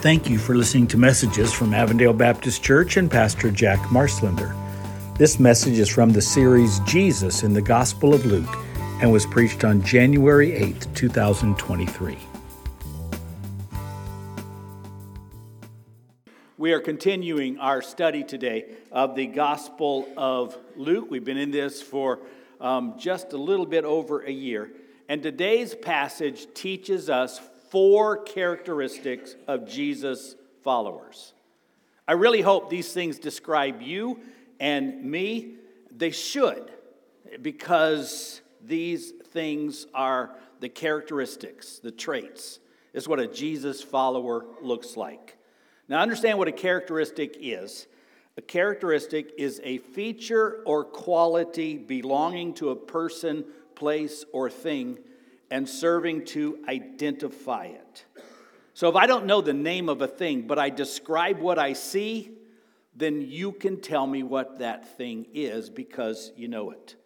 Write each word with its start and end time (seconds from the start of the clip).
Thank 0.00 0.28
you 0.28 0.36
for 0.36 0.54
listening 0.54 0.86
to 0.88 0.98
messages 0.98 1.54
from 1.54 1.72
Avondale 1.72 2.12
Baptist 2.12 2.62
Church 2.62 2.98
and 2.98 3.10
Pastor 3.10 3.50
Jack 3.50 3.78
Marslender. 3.88 4.54
This 5.16 5.40
message 5.40 5.78
is 5.78 5.88
from 5.88 6.10
the 6.10 6.20
series 6.20 6.80
Jesus 6.80 7.42
in 7.42 7.54
the 7.54 7.62
Gospel 7.62 8.12
of 8.12 8.26
Luke 8.26 8.54
and 9.00 9.10
was 9.10 9.24
preached 9.24 9.64
on 9.64 9.82
January 9.82 10.52
8, 10.52 10.86
2023. 10.94 12.18
We 16.58 16.72
are 16.72 16.80
continuing 16.80 17.58
our 17.58 17.80
study 17.80 18.22
today 18.22 18.66
of 18.92 19.16
the 19.16 19.26
Gospel 19.26 20.06
of 20.18 20.58
Luke. 20.76 21.10
We've 21.10 21.24
been 21.24 21.38
in 21.38 21.50
this 21.50 21.80
for 21.80 22.20
um, 22.60 22.96
just 22.98 23.32
a 23.32 23.38
little 23.38 23.66
bit 23.66 23.86
over 23.86 24.20
a 24.20 24.30
year. 24.30 24.70
And 25.08 25.22
today's 25.22 25.74
passage 25.74 26.48
teaches 26.52 27.08
us 27.08 27.40
four 27.76 28.16
characteristics 28.16 29.36
of 29.46 29.68
Jesus' 29.68 30.34
followers. 30.64 31.34
I 32.08 32.12
really 32.12 32.40
hope 32.40 32.70
these 32.70 32.90
things 32.90 33.18
describe 33.18 33.82
you 33.82 34.20
and 34.58 35.04
me. 35.04 35.56
They 35.94 36.10
should, 36.10 36.70
because 37.42 38.40
these 38.64 39.10
things 39.10 39.86
are 39.92 40.38
the 40.60 40.70
characteristics, 40.70 41.78
the 41.78 41.90
traits. 41.90 42.60
Is 42.94 43.06
what 43.06 43.20
a 43.20 43.26
Jesus 43.26 43.82
follower 43.82 44.46
looks 44.62 44.96
like. 44.96 45.36
Now, 45.86 46.00
understand 46.00 46.38
what 46.38 46.48
a 46.48 46.52
characteristic 46.52 47.36
is. 47.38 47.88
A 48.38 48.40
characteristic 48.40 49.34
is 49.36 49.60
a 49.62 49.76
feature 49.76 50.62
or 50.64 50.82
quality 50.82 51.76
belonging 51.76 52.54
to 52.54 52.70
a 52.70 52.74
person, 52.74 53.44
place, 53.74 54.24
or 54.32 54.48
thing 54.48 54.96
and 55.50 55.68
serving 55.68 56.24
to 56.26 56.58
identify 56.68 57.66
it. 57.66 58.04
So 58.74 58.88
if 58.88 58.96
I 58.96 59.06
don't 59.06 59.26
know 59.26 59.40
the 59.40 59.54
name 59.54 59.88
of 59.88 60.02
a 60.02 60.08
thing, 60.08 60.46
but 60.46 60.58
I 60.58 60.70
describe 60.70 61.38
what 61.38 61.58
I 61.58 61.72
see, 61.72 62.32
then 62.94 63.22
you 63.22 63.52
can 63.52 63.80
tell 63.80 64.06
me 64.06 64.22
what 64.22 64.58
that 64.58 64.96
thing 64.96 65.26
is 65.32 65.70
because 65.70 66.32
you 66.36 66.48
know 66.48 66.70
it. 66.70 66.96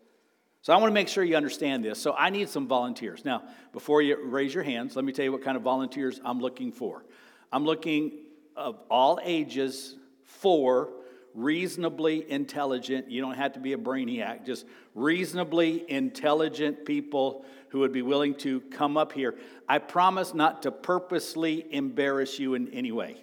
So 0.62 0.72
I 0.72 0.76
want 0.76 0.90
to 0.90 0.94
make 0.94 1.08
sure 1.08 1.24
you 1.24 1.36
understand 1.36 1.84
this. 1.84 2.00
So 2.00 2.12
I 2.12 2.30
need 2.30 2.48
some 2.48 2.66
volunteers. 2.66 3.24
Now, 3.24 3.44
before 3.72 4.02
you 4.02 4.18
raise 4.24 4.52
your 4.52 4.62
hands, 4.62 4.94
let 4.94 5.04
me 5.04 5.12
tell 5.12 5.24
you 5.24 5.32
what 5.32 5.42
kind 5.42 5.56
of 5.56 5.62
volunteers 5.62 6.20
I'm 6.24 6.40
looking 6.40 6.70
for. 6.70 7.04
I'm 7.52 7.64
looking 7.64 8.12
of 8.56 8.78
all 8.90 9.18
ages 9.22 9.96
for 10.22 10.90
reasonably 11.34 12.28
intelligent, 12.30 13.10
you 13.10 13.20
don't 13.20 13.36
have 13.36 13.52
to 13.52 13.60
be 13.60 13.72
a 13.72 13.78
brainiac, 13.78 14.44
just 14.44 14.66
reasonably 14.94 15.88
intelligent 15.90 16.84
people 16.84 17.44
who 17.70 17.80
would 17.80 17.92
be 17.92 18.02
willing 18.02 18.34
to 18.34 18.60
come 18.72 18.96
up 18.96 19.12
here. 19.12 19.36
I 19.68 19.78
promise 19.78 20.34
not 20.34 20.62
to 20.62 20.70
purposely 20.70 21.66
embarrass 21.70 22.38
you 22.38 22.54
in 22.54 22.68
any 22.68 22.92
way. 22.92 23.16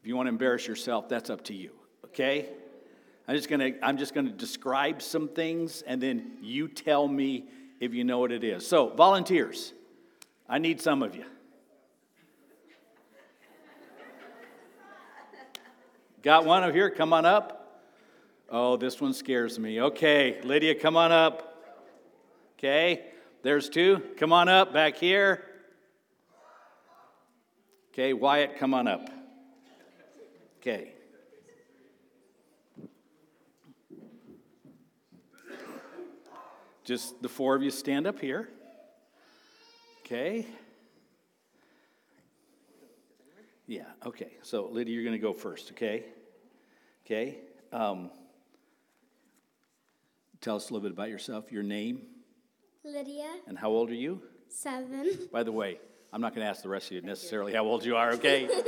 If 0.00 0.06
you 0.06 0.16
want 0.16 0.26
to 0.26 0.30
embarrass 0.30 0.66
yourself, 0.66 1.08
that's 1.08 1.28
up 1.28 1.44
to 1.44 1.54
you, 1.54 1.72
okay? 2.06 2.48
I'm 3.26 3.36
just 3.36 3.48
gonna, 3.48 3.72
I'm 3.82 3.96
just 3.96 4.14
gonna 4.14 4.30
describe 4.30 5.02
some 5.02 5.28
things 5.28 5.82
and 5.82 6.02
then 6.02 6.38
you 6.40 6.68
tell 6.68 7.06
me 7.06 7.44
if 7.80 7.94
you 7.94 8.04
know 8.04 8.18
what 8.18 8.32
it 8.32 8.44
is. 8.44 8.66
So, 8.66 8.88
volunteers, 8.88 9.72
I 10.48 10.58
need 10.58 10.80
some 10.80 11.02
of 11.02 11.16
you. 11.16 11.24
Got 16.22 16.44
one 16.44 16.62
over 16.62 16.72
here? 16.72 16.90
Come 16.90 17.14
on 17.14 17.24
up. 17.24 17.82
Oh, 18.50 18.76
this 18.76 19.00
one 19.00 19.14
scares 19.14 19.58
me. 19.58 19.80
Okay, 19.80 20.40
Lydia, 20.42 20.74
come 20.74 20.96
on 20.96 21.12
up. 21.12 21.46
Okay, 22.58 23.09
there's 23.42 23.68
two. 23.68 24.02
Come 24.18 24.32
on 24.32 24.48
up 24.48 24.72
back 24.72 24.96
here. 24.96 25.44
Okay, 27.92 28.12
Wyatt, 28.12 28.58
come 28.58 28.74
on 28.74 28.86
up. 28.86 29.08
Okay. 30.60 30.92
Just 36.84 37.22
the 37.22 37.28
four 37.28 37.54
of 37.54 37.62
you 37.62 37.70
stand 37.70 38.06
up 38.06 38.20
here. 38.20 38.48
Okay. 40.00 40.46
Yeah, 43.66 43.84
okay. 44.04 44.32
So, 44.42 44.68
Lydia, 44.70 44.94
you're 44.94 45.04
going 45.04 45.12
to 45.12 45.18
go 45.18 45.32
first, 45.32 45.70
okay? 45.70 46.04
Okay. 47.06 47.38
Um, 47.72 48.10
tell 50.40 50.56
us 50.56 50.70
a 50.70 50.72
little 50.72 50.82
bit 50.88 50.92
about 50.92 51.08
yourself, 51.08 51.52
your 51.52 51.62
name. 51.62 52.02
Lydia. 52.84 53.28
And 53.46 53.58
how 53.58 53.70
old 53.70 53.90
are 53.90 53.94
you? 53.94 54.22
Seven. 54.48 55.28
By 55.32 55.42
the 55.42 55.52
way, 55.52 55.78
I'm 56.12 56.20
not 56.20 56.34
going 56.34 56.44
to 56.44 56.50
ask 56.50 56.62
the 56.62 56.68
rest 56.68 56.86
of 56.86 56.92
you 56.92 57.02
necessarily 57.02 57.52
how 57.52 57.64
old 57.64 57.84
you 57.84 57.96
are, 57.96 58.12
okay? 58.12 58.48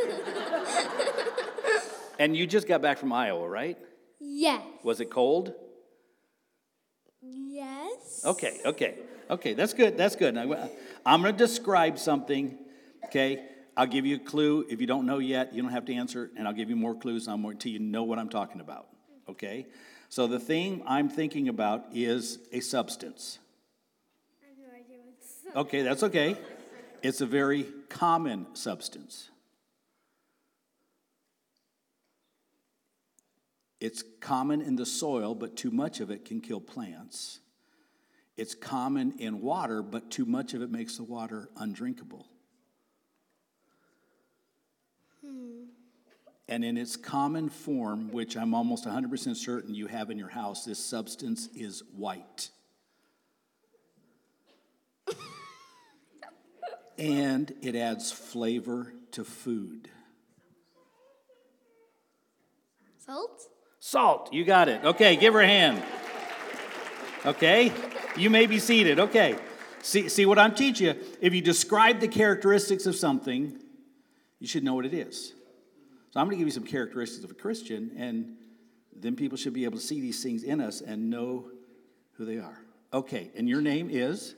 and 2.19 2.37
you 2.37 2.47
just 2.47 2.69
got 2.69 2.83
back 2.83 2.99
from 2.99 3.13
Iowa, 3.13 3.49
right? 3.49 3.79
Yes. 4.21 4.63
Was 4.83 5.01
it 5.01 5.11
cold? 5.11 5.55
Yes. 7.21 8.23
Okay, 8.25 8.61
okay, 8.65 8.99
okay. 9.31 9.55
That's 9.55 9.75
good. 9.75 9.97
That's 9.97 10.17
good. 10.17 10.35
Now, 10.35 10.69
I'm 11.07 11.23
going 11.23 11.35
to 11.35 11.39
describe 11.39 11.99
something, 11.99 12.59
okay? 13.07 13.45
I'll 13.77 13.87
give 13.87 14.05
you 14.05 14.17
a 14.17 14.19
clue. 14.19 14.67
If 14.69 14.81
you 14.81 14.87
don't 14.87 15.07
know 15.07 15.19
yet, 15.19 15.55
you 15.55 15.63
don't 15.63 15.73
have 15.73 15.87
to 15.87 15.95
answer, 15.95 16.31
and 16.37 16.47
I'll 16.47 16.55
give 16.55 16.69
you 16.69 16.77
more 16.77 16.95
clues 16.95 17.29
until 17.29 17.73
you 17.73 17.79
know 17.79 18.03
what 18.03 18.19
I'm 18.19 18.29
talking 18.29 18.61
about. 18.61 18.89
Okay? 19.29 19.67
So 20.09 20.27
the 20.27 20.41
thing 20.41 20.83
I'm 20.87 21.09
thinking 21.09 21.49
about 21.49 21.87
is 21.93 22.39
a 22.53 22.61
substance. 22.61 23.39
I 24.43 24.49
have 24.49 24.59
no 24.59 24.77
idea 24.77 24.99
what's. 25.05 25.42
Okay, 25.55 25.83
that's 25.83 26.03
okay. 26.03 26.37
It's 27.03 27.21
a 27.21 27.27
very 27.27 27.67
common 27.89 28.47
substance. 28.55 29.29
It's 33.81 34.03
common 34.21 34.63
in 34.63 34.77
the 34.77 34.87
soil, 34.87 35.35
but 35.35 35.57
too 35.57 35.71
much 35.71 36.01
of 36.01 36.11
it 36.11 36.25
can 36.25 36.41
kill 36.41 36.61
plants. 36.61 37.41
It's 38.37 38.55
common 38.55 39.15
in 39.19 39.43
water, 39.43 39.83
but 39.83 40.11
too 40.11 40.25
much 40.25 40.55
of 40.55 40.63
it 40.63 40.71
makes 40.71 40.97
the 40.97 41.03
water 41.03 41.51
undrinkable. 41.57 42.27
Hmm. 45.25 45.65
And 46.49 46.65
in 46.65 46.79
its 46.79 46.97
common 46.97 47.51
form, 47.51 48.11
which 48.11 48.37
I'm 48.37 48.55
almost 48.55 48.87
100% 48.87 49.37
certain 49.37 49.75
you 49.75 49.87
have 49.89 50.11
in 50.11 50.19
your 50.19 50.29
house, 50.29 50.65
this 50.65 50.79
substance 50.79 51.49
is 51.55 51.83
white. 51.95 52.51
And 57.03 57.53
it 57.63 57.75
adds 57.75 58.13
flavor 58.13 58.95
to 59.11 59.25
food. 59.25 59.91
Salt? 62.99 63.49
Salt, 63.81 64.33
you 64.33 64.45
got 64.45 64.69
it. 64.69 64.85
Okay, 64.85 65.17
give 65.17 65.35
her 65.35 65.41
a 65.41 65.47
hand. 65.47 65.83
Okay, 67.27 67.73
you 68.17 68.31
may 68.31 68.47
be 68.47 68.61
seated. 68.61 69.01
Okay, 69.01 69.35
see, 69.83 70.09
see 70.09 70.27
what 70.27 70.39
I'm 70.39 70.55
teaching 70.55 70.87
you? 70.87 70.95
If 71.21 71.35
you 71.35 71.41
describe 71.41 71.99
the 71.99 72.07
characteristics 72.07 72.87
of 72.87 72.95
something, 72.95 73.61
you 74.39 74.47
should 74.47 74.63
know 74.63 74.75
what 74.75 74.87
it 74.87 74.95
is. 74.95 75.33
So 76.11 76.21
I'm 76.21 76.27
going 76.27 76.37
to 76.37 76.39
give 76.39 76.47
you 76.47 76.53
some 76.53 76.67
characteristics 76.67 77.25
of 77.25 77.33
a 77.33 77.35
Christian, 77.35 77.91
and 77.97 78.37
then 78.95 79.17
people 79.17 79.37
should 79.37 79.55
be 79.55 79.65
able 79.65 79.79
to 79.79 79.85
see 79.85 80.01
these 80.01 80.23
things 80.23 80.45
in 80.45 80.61
us 80.61 80.81
and 80.81 81.11
know 81.11 81.51
who 82.13 82.25
they 82.25 82.39
are. 82.39 82.61
Okay, 82.93 83.33
and 83.35 83.49
your 83.49 83.61
name 83.61 83.89
is? 83.91 84.37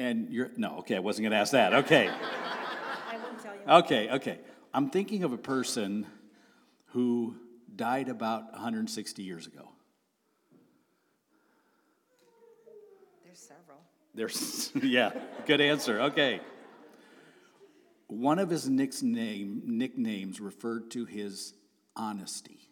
And 0.00 0.30
you're, 0.30 0.50
no, 0.56 0.78
okay, 0.78 0.96
I 0.96 1.00
wasn't 1.00 1.24
going 1.24 1.32
to 1.32 1.36
ask 1.36 1.52
that. 1.52 1.74
Okay. 1.74 2.08
I 3.12 3.18
won't 3.18 3.38
tell 3.38 3.52
you. 3.54 3.84
Okay, 3.84 4.10
okay. 4.12 4.38
I'm 4.72 4.88
thinking 4.88 5.24
of 5.24 5.34
a 5.34 5.36
person 5.36 6.06
who 6.92 7.36
died 7.76 8.08
about 8.08 8.50
160 8.52 9.22
years 9.22 9.46
ago. 9.46 9.68
There's 13.26 13.38
several. 13.38 13.76
There's, 14.14 14.72
yeah, 14.82 15.10
good 15.44 15.60
answer. 15.60 16.00
Okay. 16.00 16.40
One 18.06 18.38
of 18.38 18.48
his 18.48 18.70
nickname, 18.70 19.64
nicknames 19.66 20.40
referred 20.40 20.90
to 20.92 21.04
his 21.04 21.52
honesty. 21.94 22.70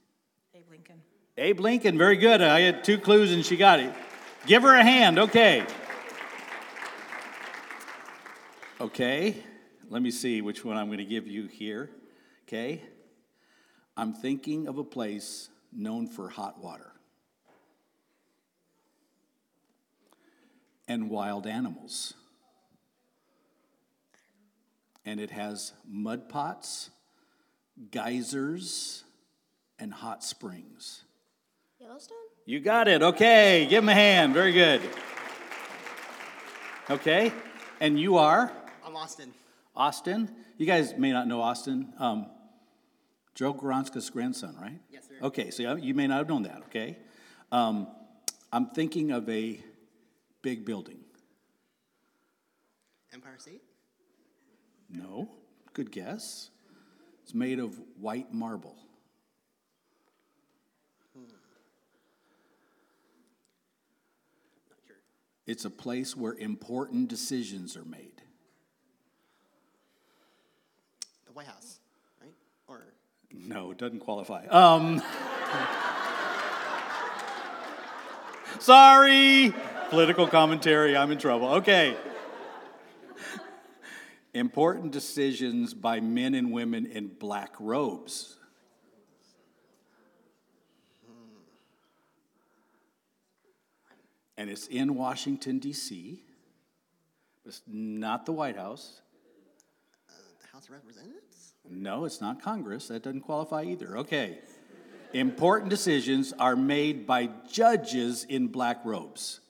Abe 0.54 0.64
Lincoln. 0.70 1.02
Abe 1.36 1.60
Lincoln, 1.60 1.98
very 1.98 2.16
good. 2.16 2.40
I 2.40 2.60
had 2.60 2.84
two 2.84 2.96
clues 2.96 3.32
and 3.32 3.44
she 3.44 3.58
got 3.58 3.81
it. 3.81 3.92
Give 4.46 4.62
her 4.62 4.74
a 4.74 4.82
hand, 4.82 5.19
okay. 5.19 5.66
Okay, 8.80 9.34
let 9.90 10.02
me 10.02 10.12
see 10.12 10.40
which 10.40 10.64
one 10.64 10.76
I'm 10.76 10.86
going 10.86 10.98
to 10.98 11.04
give 11.04 11.26
you 11.26 11.48
here. 11.48 11.90
Okay, 12.46 12.80
I'm 13.96 14.12
thinking 14.12 14.69
of 14.69 14.78
a 14.78 14.84
place 14.84 15.48
known 15.72 16.06
for 16.06 16.28
hot 16.28 16.62
water 16.62 16.92
and 20.86 21.10
wild 21.10 21.44
animals. 21.44 22.14
And 25.04 25.19
it 25.19 25.32
has 25.32 25.72
mud 25.84 26.28
pots, 26.28 26.90
geysers, 27.90 29.02
and 29.81 29.92
hot 29.92 30.22
springs. 30.22 31.02
Yellowstone? 31.81 32.16
You 32.46 32.60
got 32.60 32.86
it. 32.86 33.02
Okay, 33.02 33.66
give 33.69 33.82
him 33.82 33.88
a 33.88 33.94
hand. 33.94 34.34
Very 34.34 34.52
good. 34.52 34.81
Okay, 36.88 37.32
and 37.81 37.98
you 37.98 38.19
are 38.19 38.52
I'm 38.88 38.96
Austin. 38.96 39.35
Austin. 39.76 40.35
You 40.56 40.64
guys 40.64 40.94
may 40.96 41.12
not 41.12 41.29
know 41.29 41.43
Austin. 41.43 41.93
Um, 41.99 42.25
Joe 43.35 43.52
Goronska's 43.52 44.08
grandson, 44.08 44.56
right? 44.58 44.81
Yes, 44.90 45.06
sir. 45.06 45.26
Okay, 45.26 45.50
so 45.50 45.76
you 45.76 45.93
may 45.93 46.06
not 46.06 46.17
have 46.17 46.29
known 46.31 46.44
that, 46.44 46.62
okay? 46.69 46.96
Um, 47.52 47.87
I'm 48.50 48.70
thinking 48.70 49.11
of 49.11 49.29
a 49.29 49.61
big 50.40 50.64
building. 50.64 51.00
Empire 53.12 53.35
State? 53.37 53.61
No, 54.88 55.32
good 55.75 55.93
guess. 55.93 56.49
It's 57.25 57.34
made 57.34 57.58
of 57.58 57.79
white 58.00 58.32
marble. 58.32 58.79
Not 61.14 61.29
sure. 64.87 64.96
It's 65.46 65.67
a 65.67 65.70
place 65.70 66.17
where 66.17 66.32
important 66.32 67.08
decisions 67.08 67.76
are 67.76 67.84
made. 67.84 68.12
The 71.27 71.27
White 71.38 71.46
House, 71.46 71.79
right? 72.20 72.32
Or 72.67 72.82
No, 73.32 73.70
it 73.70 73.79
doesn't 73.79 74.00
qualify. 74.00 74.44
Um, 74.49 75.00
sorry, 78.58 79.55
political 79.88 80.26
commentary. 80.26 80.96
I'm 80.96 81.12
in 81.12 81.19
trouble. 81.19 81.46
Okay. 81.55 81.96
Important 84.35 84.90
decisions 84.90 85.75
by 85.75 86.00
men 86.00 86.35
and 86.35 86.50
women 86.50 86.87
in 86.87 87.06
black 87.06 87.55
robes. 87.61 88.34
And 94.37 94.50
it's 94.50 94.67
in 94.67 94.96
Washington, 94.96 95.61
D.C. 95.61 96.20
It's 97.46 97.62
not 97.69 98.26
the 98.26 98.32
White 98.32 98.56
House. 98.56 99.02
uh, 100.08 100.12
the 100.43 100.49
House 100.49 100.64
of 100.67 100.70
Representatives? 100.73 101.27
No, 101.70 102.05
it's 102.05 102.20
not 102.20 102.43
Congress. 102.43 102.88
That 102.88 103.03
doesn't 103.03 103.20
qualify 103.23 103.65
either. 103.65 103.99
Okay. 103.99 104.38
Important 105.12 105.70
decisions 105.70 106.35
are 106.38 106.56
made 106.56 107.06
by 107.06 107.31
judges 107.50 108.25
in 108.25 108.49
black 108.49 108.85
robes. 108.85 109.41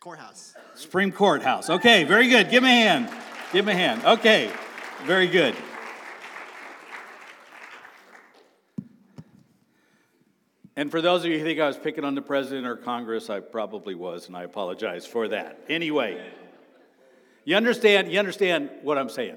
Courthouse. 0.00 0.54
Supreme 0.74 1.12
Court 1.12 1.42
House. 1.42 1.70
Okay, 1.70 2.04
very 2.04 2.28
good. 2.28 2.50
Give 2.50 2.62
me 2.62 2.68
a 2.70 2.72
hand. 2.72 3.08
Give 3.52 3.64
me 3.64 3.72
a 3.72 3.76
hand. 3.76 4.04
Okay, 4.04 4.50
very 5.04 5.26
good. 5.26 5.54
And 10.74 10.90
for 10.90 11.02
those 11.02 11.24
of 11.24 11.30
you 11.30 11.38
who 11.38 11.44
think 11.44 11.60
I 11.60 11.66
was 11.66 11.76
picking 11.76 12.04
on 12.04 12.14
the 12.14 12.22
president 12.22 12.66
or 12.66 12.76
Congress, 12.76 13.28
I 13.30 13.40
probably 13.40 13.94
was, 13.94 14.26
and 14.26 14.36
I 14.36 14.44
apologize 14.44 15.06
for 15.06 15.28
that. 15.28 15.60
Anyway, 15.68 16.24
you 17.44 17.56
understand, 17.56 18.10
you 18.10 18.18
understand 18.18 18.70
what 18.82 18.96
I'm 18.96 19.08
saying. 19.08 19.36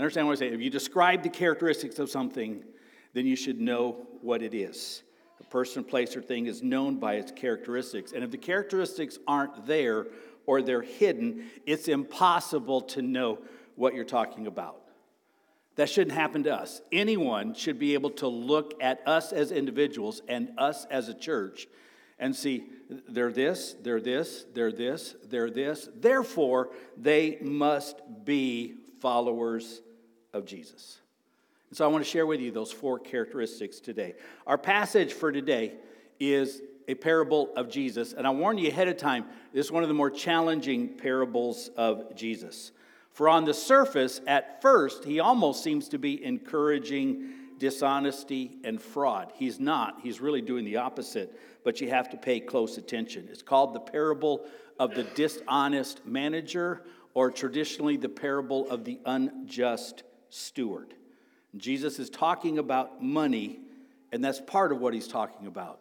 Understand 0.00 0.26
what 0.26 0.32
I'm 0.32 0.38
saying? 0.38 0.54
If 0.54 0.60
you 0.60 0.70
describe 0.70 1.22
the 1.22 1.28
characteristics 1.28 1.98
of 1.98 2.08
something, 2.08 2.64
then 3.12 3.26
you 3.26 3.36
should 3.36 3.60
know 3.60 4.06
what 4.22 4.42
it 4.42 4.54
is. 4.54 5.02
A 5.40 5.44
person, 5.44 5.84
place, 5.84 6.16
or 6.16 6.22
thing 6.22 6.46
is 6.46 6.62
known 6.62 6.96
by 6.96 7.14
its 7.14 7.32
characteristics. 7.32 8.12
And 8.12 8.24
if 8.24 8.30
the 8.30 8.38
characteristics 8.38 9.18
aren't 9.26 9.66
there 9.66 10.06
or 10.46 10.62
they're 10.62 10.80
hidden, 10.80 11.50
it's 11.66 11.86
impossible 11.86 12.80
to 12.82 13.02
know 13.02 13.40
what 13.76 13.94
you're 13.94 14.04
talking 14.04 14.46
about. 14.46 14.80
That 15.76 15.90
shouldn't 15.90 16.16
happen 16.16 16.44
to 16.44 16.54
us. 16.54 16.80
Anyone 16.90 17.54
should 17.54 17.78
be 17.78 17.94
able 17.94 18.10
to 18.12 18.26
look 18.26 18.74
at 18.82 19.06
us 19.06 19.32
as 19.32 19.52
individuals 19.52 20.22
and 20.28 20.50
us 20.56 20.86
as 20.90 21.08
a 21.08 21.14
church 21.14 21.66
and 22.18 22.34
see 22.34 22.64
they're 23.08 23.32
this, 23.32 23.76
they're 23.82 24.00
this, 24.00 24.46
they're 24.54 24.72
this, 24.72 25.14
they're 25.28 25.50
this. 25.50 25.88
Therefore, 25.94 26.70
they 26.96 27.38
must 27.42 28.00
be 28.24 28.76
followers 29.00 29.82
of 30.32 30.44
Jesus. 30.44 30.98
And 31.68 31.76
so 31.76 31.84
I 31.84 31.88
want 31.88 32.04
to 32.04 32.10
share 32.10 32.26
with 32.26 32.40
you 32.40 32.50
those 32.50 32.72
four 32.72 32.98
characteristics 32.98 33.80
today. 33.80 34.14
Our 34.46 34.58
passage 34.58 35.12
for 35.12 35.30
today 35.30 35.74
is 36.18 36.62
a 36.88 36.94
parable 36.94 37.50
of 37.56 37.68
Jesus. 37.68 38.12
And 38.12 38.26
I 38.26 38.30
warn 38.30 38.58
you 38.58 38.68
ahead 38.68 38.88
of 38.88 38.96
time, 38.96 39.24
this 39.52 39.66
is 39.66 39.72
one 39.72 39.84
of 39.84 39.88
the 39.88 39.94
more 39.94 40.10
challenging 40.10 40.88
parables 40.96 41.70
of 41.76 42.16
Jesus. 42.16 42.72
For 43.12 43.28
on 43.28 43.44
the 43.44 43.54
surface, 43.54 44.20
at 44.26 44.60
first, 44.60 45.04
he 45.04 45.20
almost 45.20 45.62
seems 45.62 45.88
to 45.90 45.98
be 45.98 46.24
encouraging 46.24 47.30
dishonesty 47.58 48.58
and 48.64 48.80
fraud. 48.80 49.32
He's 49.36 49.60
not, 49.60 50.00
he's 50.02 50.20
really 50.20 50.40
doing 50.40 50.64
the 50.64 50.78
opposite, 50.78 51.38
but 51.62 51.80
you 51.80 51.90
have 51.90 52.08
to 52.10 52.16
pay 52.16 52.40
close 52.40 52.78
attention. 52.78 53.28
It's 53.30 53.42
called 53.42 53.74
the 53.74 53.80
parable 53.80 54.46
of 54.78 54.94
the 54.94 55.04
dishonest 55.04 56.06
manager, 56.06 56.82
or 57.12 57.30
traditionally 57.30 57.96
the 57.96 58.08
parable 58.08 58.68
of 58.70 58.84
the 58.84 58.98
unjust 59.04 60.04
steward. 60.30 60.94
Jesus 61.56 61.98
is 61.98 62.08
talking 62.10 62.58
about 62.58 63.02
money, 63.02 63.60
and 64.12 64.24
that's 64.24 64.40
part 64.40 64.72
of 64.72 64.80
what 64.80 64.94
he's 64.94 65.08
talking 65.08 65.46
about. 65.46 65.80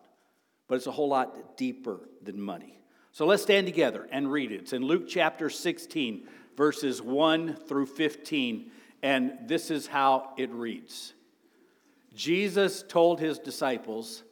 But 0.67 0.75
it's 0.75 0.87
a 0.87 0.91
whole 0.91 1.09
lot 1.09 1.57
deeper 1.57 1.99
than 2.21 2.39
money. 2.39 2.79
So 3.11 3.25
let's 3.25 3.43
stand 3.43 3.67
together 3.67 4.07
and 4.11 4.31
read 4.31 4.51
it. 4.51 4.61
It's 4.61 4.73
in 4.73 4.83
Luke 4.83 5.07
chapter 5.07 5.49
16, 5.49 6.27
verses 6.55 7.01
1 7.01 7.55
through 7.67 7.87
15, 7.87 8.71
and 9.01 9.33
this 9.47 9.71
is 9.71 9.87
how 9.87 10.33
it 10.37 10.51
reads 10.51 11.13
Jesus 12.15 12.83
told 12.87 13.19
his 13.19 13.39
disciples, 13.39 14.23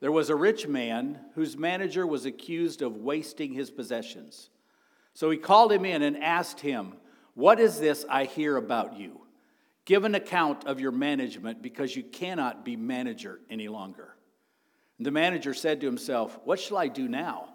There 0.00 0.12
was 0.12 0.30
a 0.30 0.36
rich 0.36 0.66
man 0.66 1.20
whose 1.34 1.56
manager 1.56 2.06
was 2.06 2.24
accused 2.24 2.82
of 2.82 2.96
wasting 2.96 3.52
his 3.52 3.70
possessions. 3.70 4.50
So 5.14 5.30
he 5.30 5.36
called 5.36 5.72
him 5.72 5.84
in 5.84 6.02
and 6.02 6.16
asked 6.22 6.60
him, 6.60 6.94
What 7.34 7.60
is 7.60 7.78
this 7.78 8.04
I 8.08 8.24
hear 8.24 8.56
about 8.56 8.98
you? 8.98 9.20
Give 9.84 10.04
an 10.04 10.14
account 10.14 10.66
of 10.66 10.80
your 10.80 10.92
management 10.92 11.60
because 11.60 11.94
you 11.94 12.02
cannot 12.02 12.64
be 12.64 12.76
manager 12.76 13.40
any 13.50 13.68
longer. 13.68 14.14
The 14.98 15.10
manager 15.10 15.52
said 15.52 15.80
to 15.80 15.86
himself, 15.86 16.38
What 16.44 16.60
shall 16.60 16.78
I 16.78 16.88
do 16.88 17.08
now? 17.08 17.50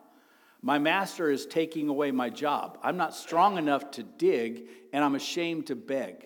My 0.62 0.78
master 0.78 1.32
is 1.32 1.46
taking 1.46 1.88
away 1.88 2.12
my 2.12 2.30
job. 2.30 2.78
I'm 2.84 2.98
not 2.98 3.16
strong 3.16 3.58
enough 3.58 3.92
to 3.92 4.04
dig, 4.04 4.68
and 4.92 5.04
I'm 5.04 5.16
ashamed 5.16 5.68
to 5.68 5.76
beg. 5.76 6.26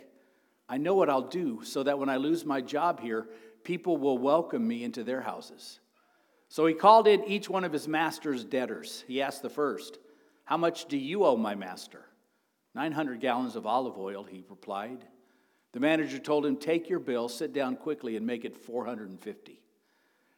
I 0.68 0.78
know 0.78 0.96
what 0.96 1.10
I'll 1.10 1.22
do 1.22 1.62
so 1.64 1.84
that 1.84 2.00
when 2.00 2.10
I 2.10 2.18
lose 2.18 2.44
my 2.44 2.60
job 2.60 3.00
here, 3.00 3.28
people 3.64 3.98
will 3.98 4.18
welcome 4.18 4.68
me 4.68 4.84
into 4.84 5.04
their 5.04 5.22
houses. 5.22 5.80
So 6.50 6.66
he 6.66 6.74
called 6.74 7.08
in 7.08 7.24
each 7.26 7.50
one 7.50 7.64
of 7.64 7.72
his 7.72 7.88
master's 7.88 8.44
debtors. 8.44 9.04
He 9.08 9.22
asked 9.22 9.42
the 9.42 9.50
first, 9.50 10.00
How 10.46 10.58
much 10.58 10.86
do 10.86 10.98
you 10.98 11.26
owe 11.26 11.38
my 11.38 11.56
master? 11.56 12.06
900 12.76 13.20
gallons 13.20 13.56
of 13.56 13.68
olive 13.68 13.98
oil, 14.00 14.24
he 14.24 14.44
replied. 14.50 15.06
The 15.74 15.80
manager 15.80 16.20
told 16.20 16.46
him, 16.46 16.56
Take 16.56 16.90
your 16.90 17.00
bill, 17.00 17.28
sit 17.28 17.52
down 17.52 17.75
quickly, 17.75 18.15
and 18.15 18.25
make 18.25 18.46
it 18.46 18.56
450. 18.56 19.62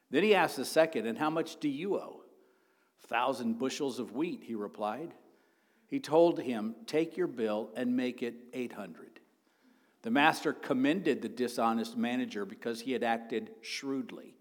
Then 0.09 0.23
he 0.23 0.33
asked 0.33 0.57
the 0.57 0.65
second, 0.65 1.05
And 1.05 1.17
how 1.17 1.29
much 1.29 1.59
do 1.59 1.69
you 1.69 1.97
owe? 1.97 2.23
Thousand 3.07 3.59
bushels 3.59 3.99
of 3.99 4.13
wheat, 4.13 4.43
he 4.43 4.55
replied. 4.55 5.13
He 5.87 5.99
told 5.99 6.39
him, 6.39 6.75
Take 6.87 7.17
your 7.17 7.27
bill 7.27 7.69
and 7.75 7.95
make 7.95 8.23
it 8.23 8.35
800. 8.53 9.19
The 10.01 10.11
master 10.11 10.53
commended 10.53 11.21
the 11.21 11.29
dishonest 11.29 11.97
manager 11.97 12.45
because 12.45 12.81
he 12.81 12.93
had 12.93 13.03
acted 13.03 13.51
shrewdly. 13.61 14.35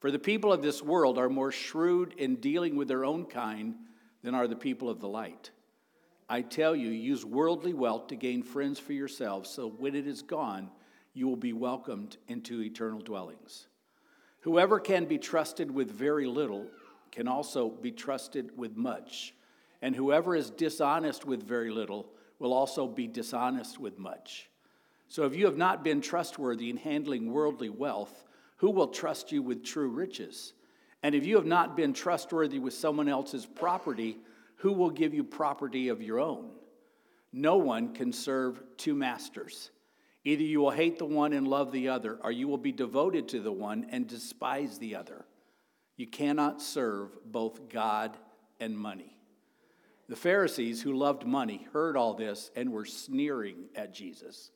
For 0.00 0.10
the 0.10 0.18
people 0.18 0.52
of 0.52 0.62
this 0.62 0.82
world 0.82 1.16
are 1.16 1.28
more 1.28 1.52
shrewd 1.52 2.14
in 2.18 2.36
dealing 2.36 2.74
with 2.76 2.88
their 2.88 3.04
own 3.04 3.26
kind 3.26 3.76
than 4.22 4.34
are 4.34 4.48
the 4.48 4.56
people 4.56 4.90
of 4.90 5.00
the 5.00 5.08
light. 5.08 5.50
I 6.28 6.42
tell 6.42 6.74
you, 6.74 6.88
use 6.88 7.24
worldly 7.24 7.74
wealth 7.74 8.08
to 8.08 8.16
gain 8.16 8.42
friends 8.42 8.78
for 8.78 8.92
yourselves, 8.92 9.50
so 9.50 9.68
when 9.68 9.94
it 9.94 10.06
is 10.06 10.22
gone, 10.22 10.70
you 11.12 11.28
will 11.28 11.36
be 11.36 11.52
welcomed 11.52 12.16
into 12.28 12.62
eternal 12.62 13.00
dwellings. 13.00 13.66
Whoever 14.40 14.80
can 14.80 15.04
be 15.04 15.18
trusted 15.18 15.70
with 15.70 15.90
very 15.90 16.26
little 16.26 16.66
can 17.12 17.28
also 17.28 17.68
be 17.68 17.92
trusted 17.92 18.56
with 18.58 18.76
much. 18.76 19.34
And 19.80 19.94
whoever 19.94 20.34
is 20.34 20.50
dishonest 20.50 21.24
with 21.24 21.42
very 21.42 21.70
little 21.70 22.06
will 22.38 22.52
also 22.52 22.86
be 22.86 23.06
dishonest 23.06 23.78
with 23.78 23.98
much. 23.98 24.48
So 25.08 25.24
if 25.24 25.36
you 25.36 25.44
have 25.46 25.56
not 25.56 25.84
been 25.84 26.00
trustworthy 26.00 26.70
in 26.70 26.76
handling 26.76 27.30
worldly 27.30 27.68
wealth, 27.68 28.24
who 28.56 28.70
will 28.70 28.88
trust 28.88 29.30
you 29.30 29.42
with 29.42 29.62
true 29.62 29.88
riches? 29.88 30.54
And 31.02 31.14
if 31.14 31.26
you 31.26 31.36
have 31.36 31.46
not 31.46 31.76
been 31.76 31.92
trustworthy 31.92 32.58
with 32.58 32.74
someone 32.74 33.08
else's 33.08 33.46
property, 33.46 34.18
who 34.64 34.72
will 34.72 34.88
give 34.88 35.12
you 35.12 35.22
property 35.22 35.88
of 35.88 36.00
your 36.00 36.18
own? 36.18 36.48
No 37.34 37.58
one 37.58 37.92
can 37.92 38.14
serve 38.14 38.62
two 38.78 38.94
masters. 38.94 39.70
Either 40.24 40.42
you 40.42 40.58
will 40.58 40.70
hate 40.70 40.96
the 40.96 41.04
one 41.04 41.34
and 41.34 41.46
love 41.46 41.70
the 41.70 41.90
other, 41.90 42.18
or 42.22 42.32
you 42.32 42.48
will 42.48 42.56
be 42.56 42.72
devoted 42.72 43.28
to 43.28 43.40
the 43.40 43.52
one 43.52 43.86
and 43.90 44.06
despise 44.06 44.78
the 44.78 44.96
other. 44.96 45.26
You 45.98 46.06
cannot 46.06 46.62
serve 46.62 47.10
both 47.26 47.68
God 47.68 48.16
and 48.58 48.74
money. 48.74 49.18
The 50.08 50.16
Pharisees, 50.16 50.80
who 50.80 50.94
loved 50.94 51.26
money, 51.26 51.68
heard 51.74 51.94
all 51.94 52.14
this 52.14 52.50
and 52.56 52.72
were 52.72 52.86
sneering 52.86 53.66
at 53.76 53.92
Jesus. 53.92 54.50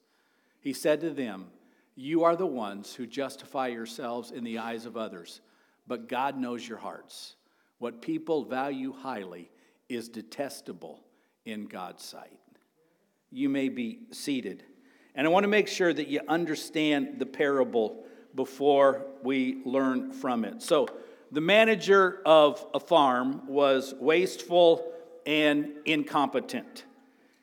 He 0.58 0.72
said 0.72 1.02
to 1.02 1.10
them, 1.10 1.48
You 1.96 2.24
are 2.24 2.34
the 2.34 2.46
ones 2.46 2.94
who 2.94 3.06
justify 3.06 3.66
yourselves 3.66 4.30
in 4.30 4.42
the 4.42 4.56
eyes 4.56 4.86
of 4.86 4.96
others, 4.96 5.42
but 5.86 6.08
God 6.08 6.38
knows 6.38 6.66
your 6.66 6.78
hearts. 6.78 7.36
What 7.76 8.00
people 8.00 8.46
value 8.46 8.94
highly 8.94 9.50
is 9.88 10.08
detestable 10.08 11.00
in 11.44 11.66
God's 11.66 12.04
sight. 12.04 12.38
You 13.30 13.48
may 13.48 13.68
be 13.68 14.00
seated. 14.10 14.64
And 15.14 15.26
I 15.26 15.30
want 15.30 15.44
to 15.44 15.48
make 15.48 15.68
sure 15.68 15.92
that 15.92 16.08
you 16.08 16.20
understand 16.28 17.18
the 17.18 17.26
parable 17.26 18.04
before 18.34 19.06
we 19.22 19.62
learn 19.64 20.12
from 20.12 20.44
it. 20.44 20.62
So, 20.62 20.86
the 21.30 21.40
manager 21.42 22.22
of 22.24 22.64
a 22.72 22.80
farm 22.80 23.42
was 23.48 23.94
wasteful 24.00 24.90
and 25.26 25.72
incompetent. 25.84 26.84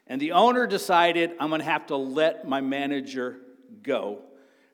And 0.08 0.20
the 0.20 0.32
owner 0.32 0.66
decided, 0.66 1.32
I'm 1.40 1.50
going 1.50 1.62
to 1.62 1.66
have 1.66 1.88
to 1.88 1.96
let 1.96 2.48
my 2.48 2.62
manager 2.62 3.38
go. 3.84 4.22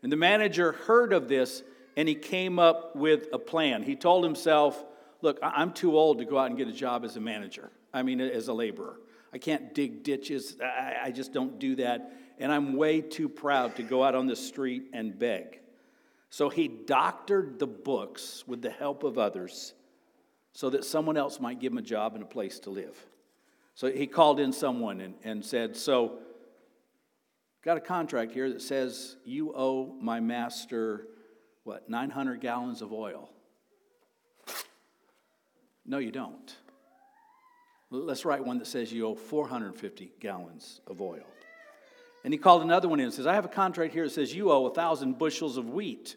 And 0.02 0.12
the 0.12 0.18
manager 0.18 0.72
heard 0.72 1.12
of 1.12 1.28
this 1.28 1.64
and 1.98 2.08
he 2.08 2.16
came 2.16 2.58
up 2.58 2.96
with 2.96 3.28
a 3.34 3.40
plan. 3.40 3.84
He 3.84 3.96
told 3.96 4.24
himself, 4.24 4.84
Look, 5.22 5.40
I'm 5.42 5.74
too 5.74 5.98
old 5.98 6.20
to 6.20 6.26
go 6.26 6.38
out 6.38 6.48
and 6.48 6.58
get 6.58 6.68
a 6.68 6.74
job 6.74 7.06
as 7.06 7.16
a 7.16 7.20
manager, 7.20 7.72
I 7.94 8.04
mean, 8.04 8.20
as 8.20 8.48
a 8.48 8.54
laborer. 8.54 9.00
I 9.34 9.38
can't 9.38 9.74
dig 9.74 10.04
ditches, 10.04 10.58
I, 10.62 11.12
just 11.12 11.32
don't 11.32 11.58
do 11.58 11.76
that. 11.76 12.12
And 12.38 12.52
I'm 12.52 12.76
way 12.76 13.02
too 13.02 13.30
proud 13.30 13.76
to 13.78 13.84
go 13.84 14.04
out 14.04 14.16
on 14.16 14.28
the 14.28 14.36
street 14.36 14.86
and 14.94 15.18
beg. 15.18 15.60
So 16.30 16.50
he 16.50 16.68
doctored 16.68 17.60
the 17.60 17.68
books 17.68 18.44
with 18.48 18.62
the 18.62 18.70
help 18.70 19.04
of 19.04 19.18
others 19.18 19.74
so 20.54 20.70
that 20.72 20.84
someone 20.84 21.18
else 21.18 21.40
might 21.40 21.60
give 21.60 21.72
him 21.72 21.78
a 21.78 21.84
job 21.84 22.16
and 22.16 22.24
a 22.24 22.28
place 22.28 22.60
to 22.62 22.70
live. 22.70 22.98
So 23.76 23.92
he 23.92 24.08
called 24.08 24.40
in 24.40 24.52
someone 24.52 25.02
and, 25.02 25.14
and 25.24 25.46
said, 25.46 25.78
So, 25.78 26.20
got 27.64 27.78
a 27.78 27.82
contract 27.82 28.32
here 28.32 28.50
that 28.50 28.62
says 28.62 29.16
you 29.24 29.54
owe 29.56 29.96
my 30.02 30.20
master, 30.20 31.08
what, 31.64 31.90
900 31.90 32.42
gallons 32.42 32.82
of 32.82 32.92
oil. 32.92 33.30
No, 35.92 35.98
you 35.98 36.10
don't. 36.10 36.56
Let's 37.90 38.24
write 38.24 38.46
one 38.46 38.60
that 38.60 38.68
says 38.68 38.94
you 38.94 39.08
owe 39.08 39.14
450 39.14 40.14
gallons 40.22 40.80
of 40.88 41.02
oil. 41.02 41.26
And 42.24 42.34
he 42.34 42.38
called 42.38 42.62
another 42.62 42.88
one 42.88 43.02
in 43.02 43.08
and 43.08 43.14
says, 43.14 43.28
I 43.28 43.34
have 43.34 43.44
a 43.44 43.50
contract 43.50 43.94
here 43.94 44.06
that 44.06 44.12
says 44.12 44.34
you 44.34 44.54
owe 44.54 44.66
a 44.68 44.74
thousand 44.74 45.20
bushels 45.20 45.58
of 45.58 45.70
wheat. 45.70 46.16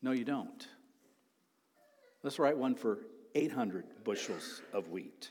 No, 0.00 0.12
you 0.12 0.24
don't. 0.24 0.66
Let's 2.22 2.38
write 2.38 2.56
one 2.56 2.74
for 2.74 3.00
800 3.34 3.84
bushels 4.02 4.62
of 4.72 4.88
wheat. 4.88 5.30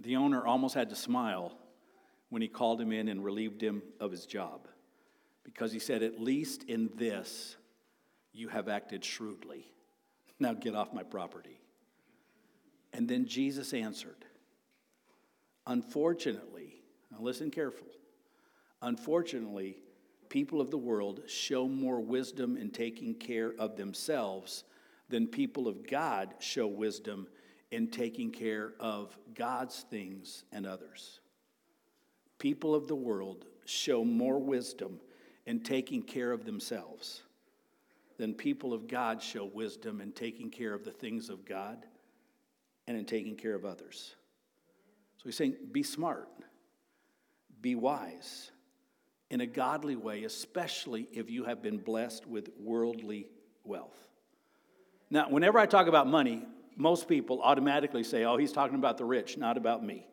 The 0.00 0.16
owner 0.16 0.46
almost 0.46 0.74
had 0.74 0.88
to 0.88 0.96
smile 0.96 1.52
when 2.30 2.40
he 2.40 2.48
called 2.48 2.80
him 2.80 2.92
in 2.92 3.08
and 3.08 3.22
relieved 3.22 3.62
him 3.62 3.82
of 4.00 4.10
his 4.10 4.24
job 4.24 4.68
because 5.44 5.70
he 5.70 5.78
said, 5.78 6.02
At 6.02 6.18
least 6.18 6.62
in 6.62 6.88
this, 6.96 7.56
you 8.32 8.48
have 8.48 8.70
acted 8.70 9.04
shrewdly. 9.04 9.66
Now 10.38 10.52
get 10.52 10.74
off 10.74 10.92
my 10.92 11.02
property. 11.02 11.60
And 12.92 13.08
then 13.08 13.26
Jesus 13.26 13.72
answered, 13.72 14.24
Unfortunately, 15.66 16.82
now 17.10 17.18
listen 17.20 17.50
careful. 17.50 17.88
Unfortunately, 18.82 19.78
people 20.28 20.60
of 20.60 20.70
the 20.70 20.78
world 20.78 21.22
show 21.26 21.66
more 21.66 22.00
wisdom 22.00 22.56
in 22.56 22.70
taking 22.70 23.14
care 23.14 23.52
of 23.58 23.76
themselves 23.76 24.64
than 25.08 25.26
people 25.26 25.66
of 25.66 25.88
God 25.88 26.34
show 26.38 26.66
wisdom 26.66 27.26
in 27.70 27.88
taking 27.88 28.30
care 28.30 28.74
of 28.78 29.16
God's 29.34 29.84
things 29.90 30.44
and 30.52 30.66
others. 30.66 31.20
People 32.38 32.74
of 32.74 32.86
the 32.86 32.94
world 32.94 33.46
show 33.64 34.04
more 34.04 34.38
wisdom 34.38 35.00
in 35.46 35.60
taking 35.60 36.02
care 36.02 36.30
of 36.30 36.44
themselves 36.44 37.22
than 38.16 38.34
people 38.34 38.72
of 38.72 38.86
God 38.86 39.22
show 39.22 39.44
wisdom 39.44 40.00
in 40.00 40.12
taking 40.12 40.50
care 40.50 40.72
of 40.72 40.84
the 40.84 40.90
things 40.90 41.28
of 41.28 41.44
God 41.44 41.84
and 42.86 42.96
in 42.96 43.04
taking 43.04 43.36
care 43.36 43.54
of 43.54 43.64
others. 43.64 44.14
So 45.18 45.24
he's 45.24 45.36
saying, 45.36 45.56
be 45.72 45.82
smart, 45.82 46.28
be 47.60 47.74
wise 47.74 48.50
in 49.30 49.40
a 49.40 49.46
godly 49.46 49.96
way, 49.96 50.24
especially 50.24 51.08
if 51.12 51.30
you 51.30 51.44
have 51.44 51.62
been 51.62 51.78
blessed 51.78 52.26
with 52.26 52.50
worldly 52.58 53.26
wealth. 53.64 53.96
Now, 55.10 55.28
whenever 55.28 55.58
I 55.58 55.66
talk 55.66 55.86
about 55.86 56.06
money, 56.06 56.44
most 56.76 57.08
people 57.08 57.40
automatically 57.42 58.04
say, 58.04 58.24
oh, 58.24 58.36
he's 58.36 58.52
talking 58.52 58.76
about 58.76 58.98
the 58.98 59.04
rich, 59.04 59.38
not 59.38 59.56
about 59.56 59.84
me. 59.84 60.06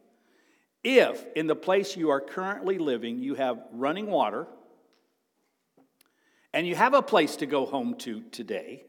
If 0.83 1.25
in 1.35 1.47
the 1.47 1.55
place 1.55 1.95
you 1.95 2.09
are 2.09 2.21
currently 2.21 2.77
living, 2.77 3.19
you 3.19 3.35
have 3.35 3.63
running 3.71 4.07
water, 4.07 4.47
and 6.53 6.67
you 6.67 6.75
have 6.75 6.93
a 6.93 7.01
place 7.01 7.37
to 7.37 7.45
go 7.45 7.65
home 7.65 7.95
to 7.99 8.21
today, 8.31 8.83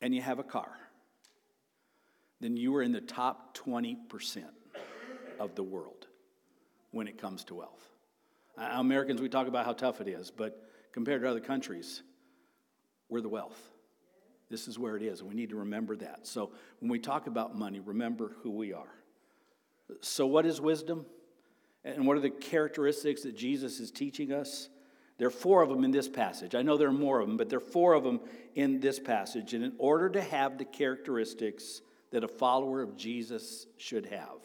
and 0.00 0.14
you 0.14 0.20
have 0.22 0.38
a 0.38 0.44
car, 0.44 0.70
then 2.40 2.56
you 2.56 2.74
are 2.76 2.82
in 2.82 2.92
the 2.92 3.00
top 3.00 3.56
20% 3.56 4.44
of 5.38 5.54
the 5.54 5.62
world 5.62 6.06
when 6.90 7.08
it 7.08 7.18
comes 7.18 7.44
to 7.44 7.54
wealth. 7.54 7.88
Uh, 8.58 8.68
Americans, 8.74 9.20
we 9.20 9.28
talk 9.28 9.48
about 9.48 9.64
how 9.64 9.72
tough 9.72 10.00
it 10.00 10.08
is, 10.08 10.30
but 10.30 10.62
compared 10.92 11.22
to 11.22 11.28
other 11.28 11.40
countries, 11.40 12.02
we're 13.08 13.20
the 13.20 13.28
wealth. 13.28 13.60
This 14.48 14.68
is 14.68 14.78
where 14.78 14.96
it 14.96 15.02
is, 15.02 15.20
and 15.20 15.28
we 15.28 15.34
need 15.34 15.50
to 15.50 15.56
remember 15.56 15.96
that. 15.96 16.26
So 16.26 16.52
when 16.80 16.90
we 16.90 16.98
talk 16.98 17.26
about 17.26 17.56
money, 17.56 17.80
remember 17.80 18.32
who 18.42 18.50
we 18.50 18.72
are. 18.72 18.92
So, 20.00 20.26
what 20.26 20.46
is 20.46 20.60
wisdom? 20.60 21.06
And 21.84 22.06
what 22.06 22.16
are 22.16 22.20
the 22.20 22.30
characteristics 22.30 23.22
that 23.22 23.36
Jesus 23.36 23.78
is 23.78 23.92
teaching 23.92 24.32
us? 24.32 24.68
There 25.18 25.28
are 25.28 25.30
four 25.30 25.62
of 25.62 25.68
them 25.68 25.84
in 25.84 25.90
this 25.90 26.08
passage. 26.08 26.54
I 26.54 26.62
know 26.62 26.76
there 26.76 26.88
are 26.88 26.92
more 26.92 27.20
of 27.20 27.26
them, 27.26 27.36
but 27.36 27.48
there 27.48 27.58
are 27.58 27.60
four 27.60 27.94
of 27.94 28.04
them 28.04 28.20
in 28.54 28.80
this 28.80 28.98
passage. 28.98 29.54
And 29.54 29.64
in 29.64 29.72
order 29.78 30.10
to 30.10 30.20
have 30.20 30.58
the 30.58 30.64
characteristics 30.64 31.80
that 32.10 32.22
a 32.22 32.28
follower 32.28 32.82
of 32.82 32.96
Jesus 32.96 33.66
should 33.78 34.06
have, 34.06 34.38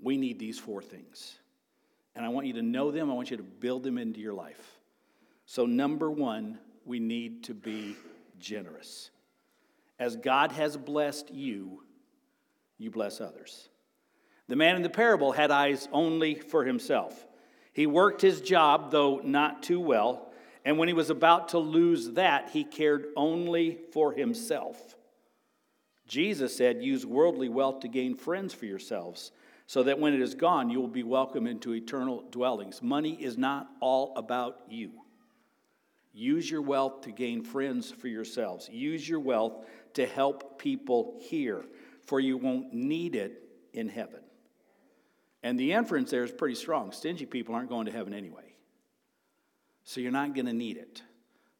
we 0.00 0.16
need 0.16 0.38
these 0.38 0.58
four 0.58 0.82
things. 0.82 1.38
And 2.14 2.24
I 2.24 2.28
want 2.28 2.46
you 2.46 2.52
to 2.54 2.62
know 2.62 2.90
them, 2.90 3.10
I 3.10 3.14
want 3.14 3.30
you 3.30 3.36
to 3.38 3.42
build 3.42 3.82
them 3.82 3.98
into 3.98 4.20
your 4.20 4.34
life. 4.34 4.78
So, 5.46 5.64
number 5.64 6.10
one, 6.10 6.58
we 6.84 6.98
need 6.98 7.44
to 7.44 7.54
be 7.54 7.96
generous. 8.38 9.10
As 9.98 10.16
God 10.16 10.52
has 10.52 10.76
blessed 10.76 11.30
you, 11.30 11.82
you 12.78 12.90
bless 12.90 13.20
others. 13.20 13.68
The 14.48 14.56
man 14.56 14.76
in 14.76 14.82
the 14.82 14.90
parable 14.90 15.32
had 15.32 15.50
eyes 15.50 15.88
only 15.92 16.34
for 16.34 16.64
himself. 16.64 17.26
He 17.76 17.86
worked 17.86 18.22
his 18.22 18.40
job, 18.40 18.90
though 18.90 19.20
not 19.22 19.62
too 19.62 19.80
well, 19.80 20.32
and 20.64 20.78
when 20.78 20.88
he 20.88 20.94
was 20.94 21.10
about 21.10 21.50
to 21.50 21.58
lose 21.58 22.12
that, 22.12 22.48
he 22.48 22.64
cared 22.64 23.08
only 23.14 23.80
for 23.92 24.14
himself. 24.14 24.96
Jesus 26.08 26.56
said, 26.56 26.82
Use 26.82 27.04
worldly 27.04 27.50
wealth 27.50 27.80
to 27.80 27.88
gain 27.88 28.14
friends 28.14 28.54
for 28.54 28.64
yourselves, 28.64 29.30
so 29.66 29.82
that 29.82 29.98
when 29.98 30.14
it 30.14 30.22
is 30.22 30.34
gone, 30.34 30.70
you 30.70 30.80
will 30.80 30.88
be 30.88 31.02
welcomed 31.02 31.48
into 31.48 31.74
eternal 31.74 32.24
dwellings. 32.30 32.80
Money 32.80 33.12
is 33.12 33.36
not 33.36 33.68
all 33.80 34.14
about 34.16 34.60
you. 34.70 34.92
Use 36.14 36.50
your 36.50 36.62
wealth 36.62 37.02
to 37.02 37.12
gain 37.12 37.42
friends 37.42 37.90
for 37.90 38.08
yourselves. 38.08 38.70
Use 38.72 39.06
your 39.06 39.20
wealth 39.20 39.66
to 39.92 40.06
help 40.06 40.58
people 40.58 41.18
here, 41.20 41.62
for 42.06 42.20
you 42.20 42.38
won't 42.38 42.72
need 42.72 43.14
it 43.14 43.42
in 43.74 43.90
heaven. 43.90 44.20
And 45.46 45.60
the 45.60 45.74
inference 45.74 46.10
there 46.10 46.24
is 46.24 46.32
pretty 46.32 46.56
strong. 46.56 46.90
Stingy 46.90 47.24
people 47.24 47.54
aren't 47.54 47.68
going 47.68 47.86
to 47.86 47.92
heaven 47.92 48.12
anyway. 48.12 48.56
So 49.84 50.00
you're 50.00 50.10
not 50.10 50.34
going 50.34 50.46
to 50.46 50.52
need 50.52 50.76
it. 50.76 51.02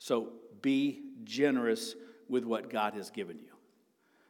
So 0.00 0.32
be 0.60 1.02
generous 1.22 1.94
with 2.28 2.44
what 2.44 2.68
God 2.68 2.94
has 2.94 3.10
given 3.10 3.38
you. 3.38 3.52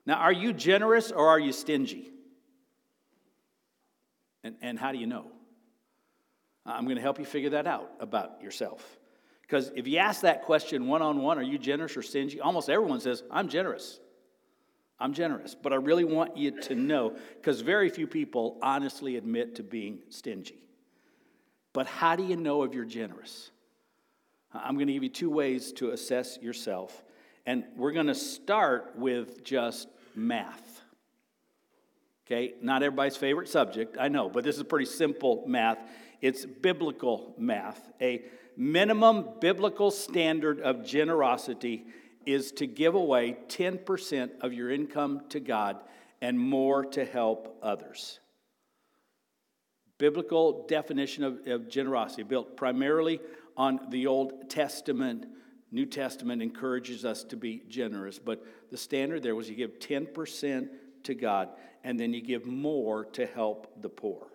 Now, 0.04 0.16
are 0.16 0.32
you 0.32 0.52
generous 0.52 1.10
or 1.10 1.28
are 1.28 1.40
you 1.40 1.52
stingy? 1.52 2.10
And, 4.44 4.56
and 4.60 4.78
how 4.78 4.92
do 4.92 4.98
you 4.98 5.06
know? 5.06 5.24
I'm 6.66 6.84
going 6.84 6.96
to 6.96 7.02
help 7.02 7.18
you 7.18 7.24
figure 7.24 7.50
that 7.50 7.66
out 7.66 7.90
about 7.98 8.42
yourself. 8.42 8.98
Because 9.40 9.72
if 9.74 9.88
you 9.88 9.96
ask 9.96 10.20
that 10.20 10.42
question 10.42 10.86
one 10.86 11.00
on 11.00 11.22
one, 11.22 11.38
are 11.38 11.42
you 11.42 11.56
generous 11.56 11.96
or 11.96 12.02
stingy? 12.02 12.42
Almost 12.42 12.68
everyone 12.68 13.00
says, 13.00 13.22
I'm 13.30 13.48
generous. 13.48 14.00
I'm 14.98 15.12
generous. 15.12 15.54
But 15.54 15.72
I 15.72 15.76
really 15.76 16.04
want 16.04 16.36
you 16.36 16.60
to 16.62 16.74
know, 16.74 17.16
because 17.36 17.60
very 17.60 17.90
few 17.90 18.06
people 18.06 18.58
honestly 18.62 19.16
admit 19.16 19.56
to 19.56 19.62
being 19.62 19.98
stingy. 20.08 20.58
But 21.72 21.86
how 21.86 22.16
do 22.16 22.24
you 22.24 22.36
know 22.36 22.62
if 22.62 22.74
you're 22.74 22.84
generous? 22.84 23.50
I'm 24.54 24.76
going 24.76 24.86
to 24.86 24.92
give 24.92 25.02
you 25.02 25.10
two 25.10 25.30
ways 25.30 25.72
to 25.72 25.90
assess 25.90 26.38
yourself. 26.40 27.04
And 27.44 27.64
we're 27.76 27.92
going 27.92 28.06
to 28.06 28.14
start 28.14 28.94
with 28.96 29.44
just 29.44 29.88
math. 30.14 30.80
Okay, 32.26 32.54
not 32.60 32.82
everybody's 32.82 33.16
favorite 33.16 33.48
subject, 33.48 33.96
I 34.00 34.08
know, 34.08 34.28
but 34.28 34.42
this 34.42 34.56
is 34.56 34.64
pretty 34.64 34.86
simple 34.86 35.44
math. 35.46 35.78
It's 36.20 36.44
biblical 36.44 37.34
math. 37.38 37.80
A 38.00 38.24
minimum 38.56 39.28
biblical 39.40 39.92
standard 39.92 40.60
of 40.60 40.84
generosity 40.84 41.84
is 42.26 42.52
to 42.52 42.66
give 42.66 42.94
away 42.94 43.36
10% 43.48 44.30
of 44.40 44.52
your 44.52 44.70
income 44.70 45.22
to 45.30 45.40
God 45.40 45.78
and 46.20 46.38
more 46.38 46.84
to 46.84 47.04
help 47.04 47.58
others. 47.62 48.20
Biblical 49.98 50.66
definition 50.66 51.24
of, 51.24 51.46
of, 51.46 51.68
generosity, 51.68 52.22
built 52.22 52.56
primarily 52.56 53.20
on 53.56 53.80
the 53.90 54.06
Old 54.06 54.50
Testament. 54.50 55.26
New 55.70 55.86
Testament 55.86 56.42
encourages 56.42 57.04
us 57.04 57.24
to 57.24 57.36
be 57.36 57.62
generous, 57.68 58.18
but 58.18 58.44
the 58.70 58.76
standard 58.76 59.22
there 59.22 59.34
was 59.34 59.48
you 59.48 59.56
give 59.56 59.78
10% 59.78 60.68
to 61.04 61.14
God 61.14 61.48
and 61.82 61.98
then 61.98 62.12
you 62.12 62.20
give 62.20 62.46
more 62.46 63.04
to 63.06 63.26
help 63.26 63.80
the 63.80 63.88
poor. 63.88 64.26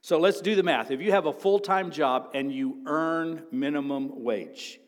So 0.00 0.18
let's 0.18 0.40
do 0.40 0.54
the 0.54 0.62
math. 0.62 0.90
If 0.90 1.00
you 1.00 1.12
have 1.12 1.26
a 1.26 1.32
full 1.32 1.58
time 1.58 1.90
job 1.90 2.30
and 2.34 2.52
you 2.52 2.82
earn 2.86 3.44
minimum 3.52 4.22
wage, 4.22 4.80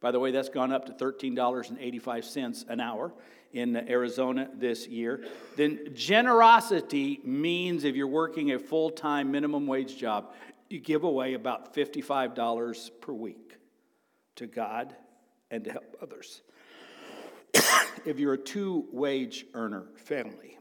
by 0.00 0.10
the 0.10 0.18
way, 0.18 0.30
that's 0.30 0.48
gone 0.48 0.72
up 0.72 0.86
to 0.86 0.92
$13.85 0.92 2.68
an 2.68 2.80
hour 2.80 3.12
in 3.52 3.76
Arizona 3.76 4.48
this 4.54 4.86
year. 4.86 5.24
Then 5.56 5.90
generosity 5.94 7.20
means 7.24 7.84
if 7.84 7.96
you're 7.96 8.06
working 8.06 8.52
a 8.52 8.58
full 8.58 8.90
time 8.90 9.30
minimum 9.30 9.66
wage 9.66 9.96
job, 9.96 10.32
you 10.68 10.78
give 10.78 11.04
away 11.04 11.34
about 11.34 11.74
$55 11.74 12.90
per 13.00 13.12
week 13.12 13.56
to 14.36 14.46
God 14.46 14.94
and 15.50 15.64
to 15.64 15.72
help 15.72 15.96
others. 16.00 16.42
if 18.06 18.18
you're 18.18 18.34
a 18.34 18.38
two 18.38 18.86
wage 18.92 19.46
earner 19.52 19.86
family 19.96 20.58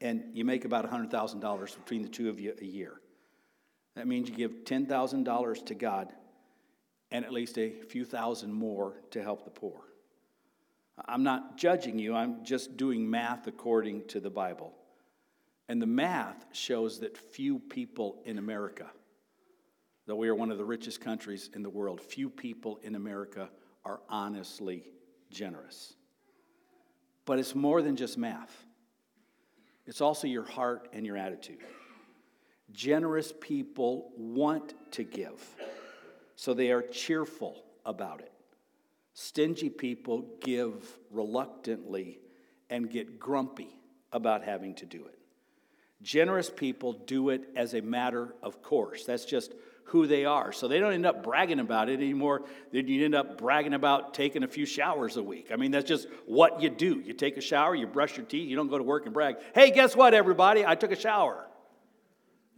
and 0.00 0.24
you 0.32 0.44
make 0.44 0.64
about 0.64 0.90
$100,000 0.90 1.76
between 1.76 2.02
the 2.02 2.08
two 2.08 2.28
of 2.28 2.40
you 2.40 2.54
a 2.60 2.64
year, 2.64 3.00
that 3.96 4.06
means 4.06 4.30
you 4.30 4.34
give 4.34 4.64
$10,000 4.64 5.66
to 5.66 5.74
God 5.74 6.12
and 7.10 7.24
at 7.24 7.32
least 7.32 7.58
a 7.58 7.70
few 7.88 8.04
thousand 8.04 8.52
more 8.52 9.02
to 9.10 9.22
help 9.22 9.44
the 9.44 9.50
poor. 9.50 9.80
I'm 11.06 11.22
not 11.22 11.56
judging 11.56 11.98
you, 11.98 12.14
I'm 12.14 12.44
just 12.44 12.76
doing 12.76 13.08
math 13.08 13.46
according 13.46 14.06
to 14.08 14.20
the 14.20 14.30
Bible. 14.30 14.72
And 15.68 15.80
the 15.80 15.86
math 15.86 16.46
shows 16.52 16.98
that 17.00 17.16
few 17.16 17.58
people 17.58 18.20
in 18.24 18.38
America, 18.38 18.90
though 20.06 20.16
we 20.16 20.28
are 20.28 20.34
one 20.34 20.50
of 20.50 20.58
the 20.58 20.64
richest 20.64 21.00
countries 21.00 21.48
in 21.54 21.62
the 21.62 21.70
world, 21.70 22.00
few 22.00 22.28
people 22.28 22.80
in 22.82 22.96
America 22.96 23.48
are 23.84 24.00
honestly 24.08 24.84
generous. 25.30 25.94
But 27.24 27.38
it's 27.38 27.54
more 27.54 27.82
than 27.82 27.96
just 27.96 28.18
math, 28.18 28.64
it's 29.86 30.00
also 30.00 30.26
your 30.26 30.44
heart 30.44 30.88
and 30.92 31.06
your 31.06 31.16
attitude. 31.16 31.60
Generous 32.72 33.32
people 33.40 34.12
want 34.16 34.74
to 34.92 35.02
give, 35.02 35.40
so 36.40 36.54
they 36.54 36.70
are 36.70 36.80
cheerful 36.80 37.62
about 37.84 38.20
it. 38.20 38.32
Stingy 39.12 39.68
people 39.68 40.24
give 40.40 40.72
reluctantly 41.10 42.18
and 42.70 42.90
get 42.90 43.20
grumpy 43.20 43.76
about 44.10 44.42
having 44.42 44.74
to 44.76 44.86
do 44.86 45.04
it. 45.04 45.18
Generous 46.00 46.48
people 46.48 46.94
do 46.94 47.28
it 47.28 47.42
as 47.56 47.74
a 47.74 47.82
matter 47.82 48.34
of 48.42 48.62
course. 48.62 49.04
That's 49.04 49.26
just 49.26 49.52
who 49.84 50.06
they 50.06 50.24
are. 50.24 50.50
So 50.50 50.66
they 50.66 50.78
don't 50.78 50.94
end 50.94 51.04
up 51.04 51.22
bragging 51.22 51.60
about 51.60 51.90
it 51.90 52.00
anymore 52.00 52.44
than 52.72 52.88
you 52.88 53.04
end 53.04 53.14
up 53.14 53.36
bragging 53.36 53.74
about 53.74 54.14
taking 54.14 54.42
a 54.42 54.48
few 54.48 54.64
showers 54.64 55.18
a 55.18 55.22
week. 55.22 55.48
I 55.52 55.56
mean, 55.56 55.72
that's 55.72 55.86
just 55.86 56.08
what 56.24 56.62
you 56.62 56.70
do. 56.70 57.02
You 57.04 57.12
take 57.12 57.36
a 57.36 57.42
shower, 57.42 57.74
you 57.74 57.86
brush 57.86 58.16
your 58.16 58.24
teeth, 58.24 58.48
you 58.48 58.56
don't 58.56 58.68
go 58.68 58.78
to 58.78 58.84
work 58.84 59.04
and 59.04 59.12
brag, 59.12 59.36
hey, 59.54 59.72
guess 59.72 59.94
what, 59.94 60.14
everybody? 60.14 60.64
I 60.64 60.74
took 60.74 60.90
a 60.90 60.98
shower. 60.98 61.46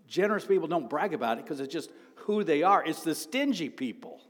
Generous 0.06 0.44
people 0.44 0.68
don't 0.68 0.88
brag 0.88 1.14
about 1.14 1.38
it 1.38 1.44
because 1.44 1.58
it's 1.58 1.72
just 1.72 1.90
who 2.24 2.44
they 2.44 2.62
are. 2.62 2.84
It's 2.84 3.02
the 3.02 3.14
stingy 3.14 3.68
people 3.68 4.20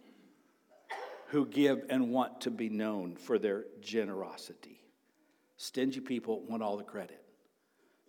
who 1.29 1.47
give 1.47 1.85
and 1.89 2.11
want 2.11 2.43
to 2.43 2.51
be 2.51 2.69
known 2.69 3.17
for 3.17 3.39
their 3.39 3.65
generosity. 3.81 4.83
Stingy 5.57 6.01
people 6.01 6.43
want 6.43 6.63
all 6.63 6.77
the 6.77 6.85
credit. 6.85 7.23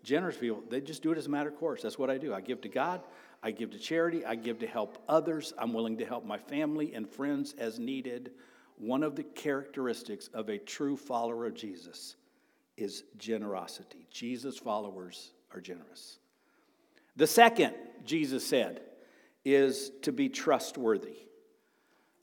Generous 0.04 0.38
people, 0.38 0.64
they 0.70 0.82
just 0.82 1.02
do 1.02 1.12
it 1.12 1.18
as 1.18 1.28
a 1.28 1.30
matter 1.30 1.50
of 1.50 1.56
course. 1.56 1.82
That's 1.82 1.98
what 1.98 2.10
I 2.10 2.18
do. 2.18 2.34
I 2.34 2.42
give 2.42 2.62
to 2.62 2.70
God, 2.70 3.02
I 3.42 3.52
give 3.52 3.72
to 3.72 3.80
charity, 3.80 4.26
I 4.26 4.36
give 4.36 4.60
to 4.60 4.68
help 4.68 5.02
others. 5.08 5.54
I'm 5.58 5.74
willing 5.74 5.98
to 6.00 6.06
help 6.06 6.26
my 6.26 6.38
family 6.38 6.94
and 6.94 7.10
friends 7.10 7.56
as 7.58 7.80
needed. 7.80 8.32
One 8.78 9.04
of 9.04 9.16
the 9.16 9.24
characteristics 9.24 10.30
of 10.34 10.50
a 10.50 10.58
true 10.58 10.98
follower 10.98 11.46
of 11.46 11.54
Jesus 11.54 12.18
is 12.76 13.04
generosity. 13.18 14.08
Jesus' 14.12 14.58
followers 14.58 15.32
are 15.54 15.62
generous. 15.62 16.18
The 17.16 17.28
second, 17.28 17.74
Jesus 18.04 18.46
said, 18.46 18.82
is 19.46 19.92
to 20.04 20.12
be 20.12 20.30
trustworthy. 20.30 21.18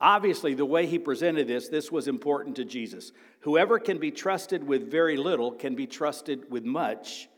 Obviously, 0.00 0.54
the 0.54 0.64
way 0.64 0.86
he 0.86 0.98
presented 0.98 1.46
this, 1.46 1.68
this 1.68 1.92
was 1.92 2.08
important 2.08 2.56
to 2.56 2.64
Jesus. 2.64 3.12
Whoever 3.40 3.78
can 3.78 3.98
be 3.98 4.10
trusted 4.10 4.66
with 4.66 4.90
very 4.90 5.16
little 5.16 5.52
can 5.52 5.74
be 5.74 5.86
trusted 5.86 6.50
with 6.50 6.64
much. 6.64 7.28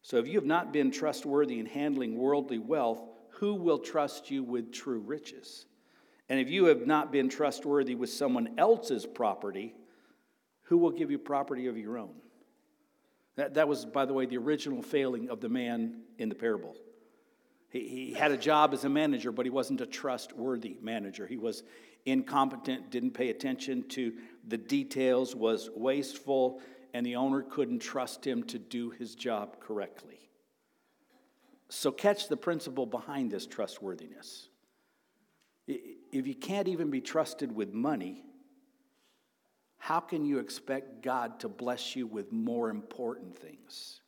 So, 0.00 0.16
if 0.16 0.26
you 0.26 0.34
have 0.36 0.46
not 0.46 0.72
been 0.72 0.90
trustworthy 0.90 1.58
in 1.58 1.66
handling 1.66 2.16
worldly 2.16 2.58
wealth, 2.58 3.02
who 3.32 3.54
will 3.54 3.78
trust 3.78 4.30
you 4.30 4.42
with 4.42 4.72
true 4.72 5.00
riches? 5.00 5.66
And 6.28 6.40
if 6.40 6.48
you 6.48 6.66
have 6.66 6.86
not 6.86 7.12
been 7.12 7.28
trustworthy 7.28 7.94
with 7.94 8.08
someone 8.08 8.54
else's 8.56 9.04
property, 9.04 9.74
who 10.62 10.78
will 10.78 10.90
give 10.90 11.10
you 11.10 11.18
property 11.18 11.66
of 11.66 11.76
your 11.76 11.98
own? 11.98 12.14
That, 13.36 13.54
that 13.54 13.68
was, 13.68 13.84
by 13.84 14.06
the 14.06 14.14
way, 14.14 14.24
the 14.24 14.38
original 14.38 14.82
failing 14.82 15.28
of 15.28 15.40
the 15.40 15.48
man 15.48 16.02
in 16.18 16.30
the 16.30 16.34
parable. 16.34 16.76
He, 17.72 17.88
he 17.88 18.12
had 18.12 18.30
a 18.30 18.36
job 18.36 18.74
as 18.74 18.84
a 18.84 18.88
manager, 18.88 19.32
but 19.32 19.46
he 19.46 19.50
wasn't 19.50 19.80
a 19.80 19.86
trustworthy 19.86 20.76
manager. 20.82 21.26
He 21.26 21.38
was 21.38 21.62
incompetent, 22.04 22.90
didn't 22.90 23.12
pay 23.12 23.30
attention 23.30 23.88
to 23.88 24.12
the 24.46 24.58
details, 24.58 25.34
was 25.34 25.70
wasteful, 25.74 26.60
and 26.92 27.06
the 27.06 27.16
owner 27.16 27.42
couldn't 27.42 27.78
trust 27.78 28.26
him 28.26 28.42
to 28.44 28.58
do 28.58 28.90
his 28.90 29.14
job 29.14 29.58
correctly. 29.58 30.18
So, 31.70 31.90
catch 31.90 32.28
the 32.28 32.36
principle 32.36 32.84
behind 32.84 33.30
this 33.30 33.46
trustworthiness. 33.46 34.48
If 35.66 36.26
you 36.26 36.34
can't 36.34 36.68
even 36.68 36.90
be 36.90 37.00
trusted 37.00 37.54
with 37.54 37.72
money, 37.72 38.24
how 39.78 40.00
can 40.00 40.26
you 40.26 40.38
expect 40.38 41.02
God 41.02 41.40
to 41.40 41.48
bless 41.48 41.96
you 41.96 42.06
with 42.06 42.30
more 42.30 42.68
important 42.68 43.38
things? 43.38 44.01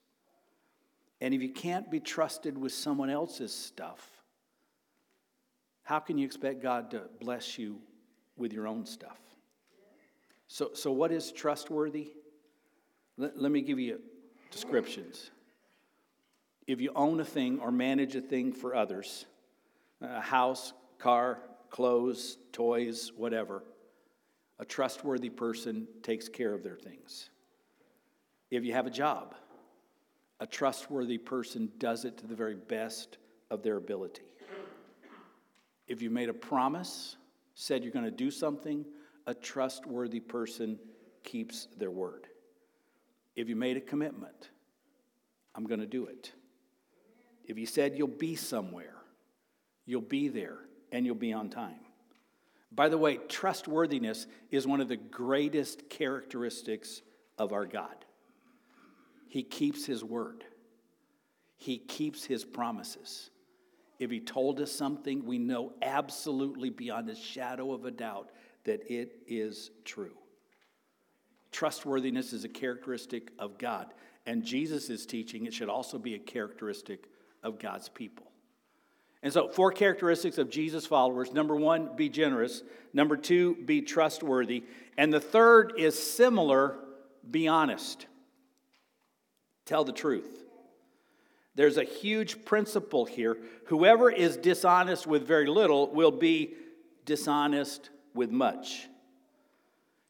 And 1.21 1.33
if 1.33 1.43
you 1.43 1.51
can't 1.51 1.91
be 1.91 2.01
trusted 2.01 2.59
with 2.59 2.73
someone 2.73 3.11
else's 3.11 3.53
stuff, 3.53 4.11
how 5.83 5.99
can 5.99 6.19
you 6.19 6.25
expect 6.25 6.63
God 6.63 6.91
to 6.93 7.03
bless 7.21 7.59
you 7.59 7.79
with 8.37 8.53
your 8.53 8.67
own 8.67 8.87
stuff? 8.87 9.19
So, 10.49 10.71
so 10.75 10.91
what 10.93 11.13
is 11.13 11.33
trustworthy? 11.33 12.13
Let, 13.17 13.41
let 13.41 13.53
me 13.53 13.61
give 13.61 13.79
you 13.79 14.01
descriptions. 14.51 15.31
If 16.67 16.81
you 16.81 16.91
own 16.95 17.21
a 17.21 17.25
thing 17.25 17.61
or 17.61 17.71
manage 17.71 18.17
a 18.17 18.21
thing 18.21 18.53
for 18.53 18.75
others, 18.75 19.27
a 20.01 20.21
house, 20.21 20.73
car, 20.99 21.39
clothes, 21.71 22.39
toys, 22.53 23.13
whatever, 23.17 23.63
a 24.59 24.65
trustworthy 24.65 25.29
person 25.29 25.87
takes 26.03 26.29
care 26.29 26.55
of 26.55 26.63
their 26.63 26.77
things. 26.77 27.31
If 28.51 28.65
you 28.65 28.73
have 28.73 28.87
a 28.87 28.91
job, 28.91 29.35
a 30.45 30.47
trustworthy 30.47 31.17
person 31.17 31.73
does 31.79 32.05
it 32.05 32.19
to 32.19 32.27
the 32.27 32.35
very 32.35 32.55
best 32.55 33.17
of 33.51 33.63
their 33.63 33.79
ability. 33.79 34.21
If 35.89 36.03
you 36.03 36.11
made 36.11 36.29
a 36.29 36.35
promise, 36.35 37.17
said 37.55 37.83
you're 37.83 37.95
going 37.95 38.05
to 38.05 38.11
do 38.11 38.31
something, 38.31 38.85
a 39.27 39.33
trustworthy 39.33 40.21
person 40.21 40.79
keeps 41.23 41.69
their 41.79 41.91
word. 41.91 42.27
If 43.35 43.49
you 43.49 43.57
made 43.57 43.79
a 43.79 43.81
commitment, 43.81 44.51
I'm 45.55 45.65
going 45.65 45.81
to 45.81 45.87
do 45.87 46.05
it. 46.09 46.33
If 47.47 47.57
you 47.57 47.65
said 47.65 47.97
you'll 47.97 48.09
be 48.09 48.37
somewhere, 48.37 48.97
you'll 49.87 50.03
be 50.03 50.29
there 50.29 50.59
and 50.93 51.07
you'll 51.07 51.15
be 51.15 51.33
on 51.33 51.49
time. 51.49 51.81
By 52.71 52.91
the 52.91 52.99
way, 52.99 53.17
trustworthiness 53.31 54.27
is 54.51 54.67
one 54.67 54.83
of 54.83 54.89
the 54.89 54.99
greatest 54.99 55.89
characteristics 55.89 57.01
of 57.39 57.55
our 57.55 57.65
God. 57.65 58.05
He 59.35 59.43
keeps 59.43 59.85
his 59.85 60.05
word, 60.05 60.45
he 61.57 61.77
keeps 61.77 62.25
his 62.25 62.45
promises. 62.45 63.31
If 63.99 64.09
he 64.09 64.21
told 64.21 64.61
us 64.61 64.71
something, 64.71 65.27
we 65.27 65.39
know 65.39 65.73
absolutely 65.83 66.71
beyond 66.71 67.11
a 67.11 67.17
shadow 67.17 67.73
of 67.73 67.85
a 67.85 67.91
doubt 67.91 68.31
that 68.63 68.89
it 68.89 69.23
is 69.27 69.73
true. 69.85 70.15
Trustworthiness 71.51 72.33
is 72.33 72.45
a 72.45 72.49
characteristic 72.49 73.33
of 73.41 73.59
God, 73.59 73.93
and 74.25 74.45
Jesus 74.45 74.89
is 74.89 75.05
teaching 75.05 75.47
it 75.47 75.53
should 75.53 75.69
also 75.69 75.99
be 75.99 76.15
a 76.15 76.19
characteristic 76.21 77.09
of 77.43 77.59
God's 77.59 77.89
people. 77.89 78.31
And 79.25 79.33
so, 79.33 79.49
four 79.49 79.73
characteristics 79.73 80.39
of 80.39 80.49
Jesus' 80.49 80.87
followers. 80.87 81.33
Number 81.33 81.57
one, 81.57 81.97
be 81.97 82.09
generous. 82.09 82.63
Number 82.93 83.17
two, 83.17 83.57
be 83.65 83.83
trustworthy. 83.83 84.63
And 84.97 85.13
the 85.13 85.19
third 85.19 85.73
is 85.77 86.01
similar, 86.01 86.77
be 87.29 87.49
honest. 87.49 88.07
Tell 89.67 89.85
the 89.85 89.93
truth. 89.93 90.45
There's 91.55 91.77
a 91.77 91.85
huge 91.85 92.45
principle 92.45 93.05
here. 93.05 93.37
Whoever 93.67 94.11
is 94.11 94.37
dishonest 94.37 95.07
with 95.07 95.27
very 95.27 95.47
little 95.47 95.89
will 95.91 96.11
be 96.11 96.55
dishonest 97.05 97.91
with 98.13 98.31
much. 98.31 98.89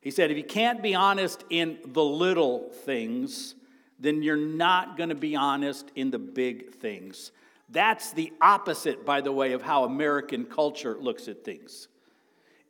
He 0.00 0.10
said, 0.10 0.30
if 0.30 0.36
you 0.36 0.44
can't 0.44 0.82
be 0.82 0.94
honest 0.94 1.44
in 1.50 1.78
the 1.86 2.04
little 2.04 2.70
things, 2.84 3.54
then 3.98 4.22
you're 4.22 4.36
not 4.36 4.96
going 4.96 5.08
to 5.10 5.14
be 5.14 5.36
honest 5.36 5.90
in 5.94 6.10
the 6.10 6.18
big 6.18 6.74
things. 6.74 7.32
That's 7.70 8.12
the 8.12 8.32
opposite, 8.40 9.06
by 9.06 9.20
the 9.20 9.32
way, 9.32 9.52
of 9.52 9.62
how 9.62 9.84
American 9.84 10.44
culture 10.44 10.96
looks 10.98 11.28
at 11.28 11.44
things. 11.44 11.88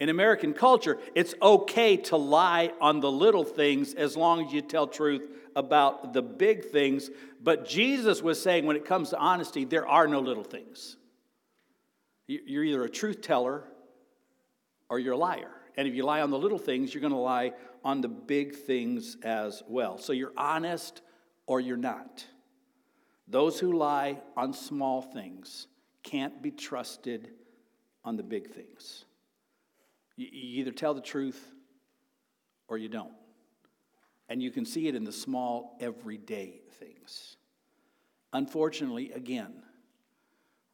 In 0.01 0.09
American 0.09 0.53
culture, 0.53 0.99
it's 1.14 1.35
okay 1.40 1.97
to 1.97 2.16
lie 2.16 2.73
on 2.81 3.01
the 3.01 3.11
little 3.11 3.44
things 3.44 3.94
as 3.94 4.16
long 4.16 4.47
as 4.47 4.53
you 4.53 4.61
tell 4.61 4.87
truth 4.87 5.29
about 5.57 6.12
the 6.12 6.23
big 6.23 6.67
things. 6.67 7.11
But 7.43 7.67
Jesus 7.67 8.23
was 8.23 8.43
saying 8.43 8.67
when 8.67 8.77
it 8.77 8.85
comes 8.85 9.11
to 9.11 9.19
honesty, 9.19 9.64
there 9.64 9.87
are 9.87 10.09
no 10.09 10.21
little 10.21 10.45
things. 10.45 10.97
You're 12.27 12.64
either 12.64 12.85
a 12.85 12.90
truth 12.90 13.21
teller 13.21 13.64
or 14.88 14.99
you're 14.99 15.12
a 15.14 15.19
liar. 15.19 15.51
And 15.77 15.88
if 15.88 15.95
you 15.95 16.05
lie 16.05 16.21
on 16.21 16.31
the 16.31 16.38
little 16.38 16.59
things, 16.59 16.95
you're 16.95 17.01
going 17.01 17.12
to 17.12 17.19
lie 17.19 17.53
on 17.85 18.01
the 18.01 18.09
big 18.09 18.55
things 18.55 19.17
as 19.23 19.62
well. 19.69 19.99
So 19.99 20.12
you're 20.12 20.33
honest 20.37 21.03
or 21.47 21.61
you're 21.61 21.77
not. 21.77 22.25
Those 23.29 23.59
who 23.59 23.73
lie 23.73 24.21
on 24.37 24.53
small 24.53 25.03
things 25.03 25.67
can't 26.03 26.43
be 26.43 26.51
trusted 26.51 27.31
on 28.05 28.17
the 28.17 28.23
big 28.23 28.51
things. 28.51 29.05
You 30.17 30.29
either 30.31 30.71
tell 30.71 30.95
the 30.95 31.01
truth 31.01 31.43
or 32.69 32.79
you 32.79 32.88
don't. 32.88 33.12
And 34.29 34.43
you 34.43 34.51
can 34.51 34.65
see 34.65 34.89
it 34.89 34.95
in 34.95 35.05
the 35.05 35.13
small, 35.13 35.77
everyday 35.81 36.61
things. 36.79 37.37
Unfortunately, 38.33 39.13
again, 39.13 39.53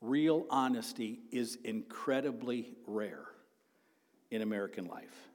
real 0.00 0.46
honesty 0.50 1.20
is 1.30 1.58
incredibly 1.64 2.74
rare 2.86 3.26
in 4.30 4.42
American 4.42 4.86
life. 4.86 5.28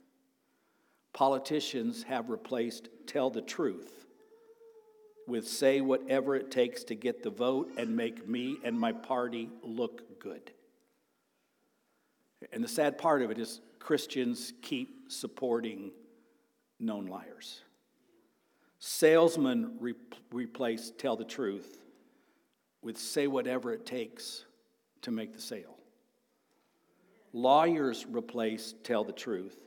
Politicians 1.14 2.04
have 2.04 2.30
replaced 2.30 2.90
tell 3.06 3.30
the 3.30 3.42
truth 3.42 4.06
with 5.28 5.48
say 5.48 5.82
whatever 5.82 6.36
it 6.36 6.52
takes 6.52 6.84
to 6.86 6.96
get 6.96 7.24
the 7.24 7.30
vote 7.30 7.72
and 7.78 7.96
make 7.96 8.28
me 8.28 8.58
and 8.64 8.80
my 8.80 8.92
party 8.92 9.50
look 9.64 10.20
good. 10.20 10.52
And 12.52 12.64
the 12.64 12.68
sad 12.68 12.98
part 12.98 13.22
of 13.22 13.32
it 13.32 13.40
is 13.40 13.62
Christians 13.80 14.54
keep 14.62 15.12
supporting 15.12 15.92
known 16.80 17.06
liars. 17.06 17.62
Salesmen 18.88 19.78
re- 19.80 19.96
replace 20.32 20.92
tell 20.96 21.16
the 21.16 21.26
truth 21.26 21.82
with 22.84 23.00
say 23.00 23.26
whatever 23.26 23.74
it 23.74 23.84
takes 23.84 24.46
to 25.02 25.10
make 25.10 25.34
the 25.34 25.42
sale. 25.42 25.76
Lawyers 27.34 28.06
replace 28.08 28.76
tell 28.84 29.04
the 29.04 29.12
truth 29.12 29.58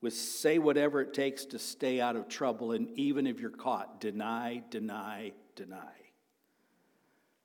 with 0.00 0.12
say 0.12 0.58
whatever 0.58 1.00
it 1.00 1.14
takes 1.14 1.44
to 1.44 1.60
stay 1.60 2.00
out 2.00 2.16
of 2.16 2.26
trouble, 2.26 2.72
and 2.72 2.90
even 2.98 3.28
if 3.28 3.38
you're 3.38 3.48
caught, 3.48 4.00
deny, 4.00 4.60
deny, 4.70 5.30
deny. 5.54 5.94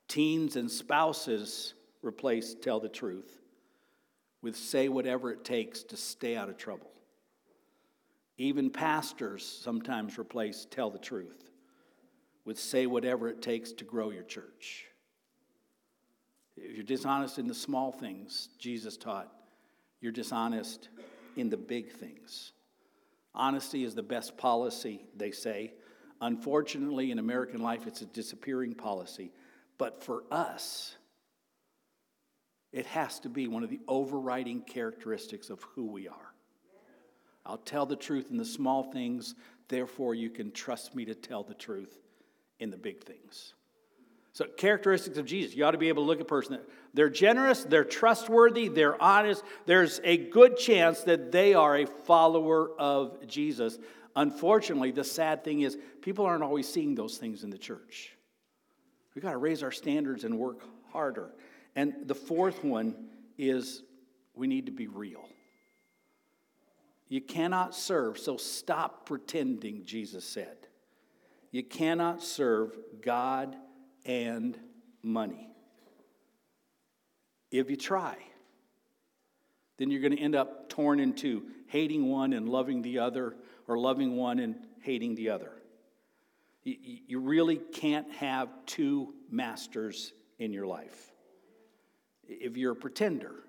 Teens 0.07 0.55
and 0.55 0.69
spouses 0.69 1.75
replace 2.01 2.55
tell 2.55 2.79
the 2.79 2.89
truth 2.89 3.39
with 4.41 4.55
say 4.55 4.89
whatever 4.89 5.31
it 5.31 5.45
takes 5.45 5.83
to 5.83 5.95
stay 5.95 6.35
out 6.35 6.49
of 6.49 6.57
trouble. 6.57 6.91
Even 8.37 8.69
pastors 8.69 9.45
sometimes 9.45 10.17
replace 10.17 10.65
tell 10.69 10.89
the 10.89 10.97
truth 10.97 11.51
with 12.45 12.59
say 12.59 12.85
whatever 12.85 13.27
it 13.27 13.41
takes 13.41 13.71
to 13.73 13.83
grow 13.83 14.09
your 14.09 14.23
church. 14.23 14.85
If 16.57 16.75
you're 16.75 16.83
dishonest 16.83 17.39
in 17.39 17.47
the 17.47 17.53
small 17.53 17.91
things, 17.91 18.49
Jesus 18.59 18.97
taught, 18.97 19.31
you're 19.99 20.11
dishonest 20.11 20.89
in 21.35 21.49
the 21.49 21.57
big 21.57 21.91
things. 21.91 22.51
Honesty 23.33 23.83
is 23.83 23.95
the 23.95 24.03
best 24.03 24.37
policy, 24.37 25.05
they 25.15 25.31
say. 25.31 25.73
Unfortunately, 26.19 27.11
in 27.11 27.19
American 27.19 27.61
life, 27.61 27.87
it's 27.87 28.01
a 28.01 28.05
disappearing 28.05 28.73
policy. 28.73 29.31
But 29.77 30.03
for 30.03 30.23
us, 30.29 30.95
it 32.71 32.85
has 32.87 33.19
to 33.21 33.29
be 33.29 33.47
one 33.47 33.63
of 33.63 33.69
the 33.69 33.79
overriding 33.87 34.61
characteristics 34.61 35.49
of 35.49 35.63
who 35.75 35.85
we 35.85 36.07
are. 36.07 36.30
I'll 37.45 37.57
tell 37.57 37.85
the 37.85 37.95
truth 37.95 38.29
in 38.29 38.37
the 38.37 38.45
small 38.45 38.83
things, 38.83 39.35
therefore, 39.67 40.15
you 40.15 40.29
can 40.29 40.51
trust 40.51 40.95
me 40.95 41.05
to 41.05 41.15
tell 41.15 41.43
the 41.43 41.53
truth 41.53 41.97
in 42.59 42.69
the 42.69 42.77
big 42.77 43.03
things. 43.03 43.53
So, 44.33 44.45
characteristics 44.45 45.17
of 45.17 45.25
Jesus. 45.25 45.55
You 45.55 45.65
ought 45.65 45.71
to 45.71 45.77
be 45.77 45.89
able 45.89 46.03
to 46.03 46.07
look 46.07 46.19
at 46.19 46.23
a 46.23 46.25
person. 46.25 46.59
They're 46.93 47.09
generous, 47.09 47.63
they're 47.63 47.83
trustworthy, 47.83 48.69
they're 48.69 49.01
honest. 49.01 49.43
There's 49.65 49.99
a 50.03 50.17
good 50.17 50.57
chance 50.57 51.01
that 51.01 51.31
they 51.31 51.53
are 51.53 51.77
a 51.77 51.85
follower 51.85 52.71
of 52.79 53.27
Jesus. 53.27 53.77
Unfortunately, 54.15 54.91
the 54.91 55.03
sad 55.03 55.43
thing 55.43 55.61
is, 55.61 55.77
people 56.01 56.25
aren't 56.25 56.43
always 56.43 56.67
seeing 56.67 56.95
those 56.95 57.17
things 57.17 57.43
in 57.43 57.49
the 57.49 57.57
church. 57.57 58.15
We've 59.15 59.23
got 59.23 59.31
to 59.31 59.37
raise 59.37 59.63
our 59.63 59.71
standards 59.71 60.23
and 60.23 60.37
work 60.37 60.61
harder. 60.91 61.33
And 61.75 61.93
the 62.05 62.15
fourth 62.15 62.63
one 62.63 62.95
is 63.37 63.83
we 64.33 64.47
need 64.47 64.65
to 64.67 64.71
be 64.71 64.87
real. 64.87 65.25
You 67.11 67.19
cannot 67.19 67.75
serve, 67.75 68.17
so 68.17 68.37
stop 68.37 69.05
pretending, 69.05 69.83
Jesus 69.83 70.23
said. 70.23 70.55
You 71.51 71.61
cannot 71.61 72.23
serve 72.23 72.73
God 73.01 73.57
and 74.05 74.57
money. 75.03 75.49
If 77.51 77.69
you 77.69 77.75
try, 77.75 78.15
then 79.75 79.91
you're 79.91 79.99
going 79.99 80.15
to 80.15 80.21
end 80.21 80.35
up 80.35 80.69
torn 80.69 81.01
into 81.01 81.47
hating 81.67 82.07
one 82.07 82.31
and 82.31 82.47
loving 82.47 82.81
the 82.81 82.99
other, 82.99 83.35
or 83.67 83.77
loving 83.77 84.15
one 84.15 84.39
and 84.39 84.55
hating 84.79 85.15
the 85.15 85.31
other. 85.31 85.51
You, 86.63 87.19
really 87.19 87.57
can't 87.57 88.09
have 88.13 88.47
two 88.65 89.15
masters 89.29 90.13
in 90.39 90.53
your 90.53 90.65
life. 90.65 91.11
If 92.25 92.55
you're 92.55 92.71
a 92.71 92.75
pretender, 92.77 93.43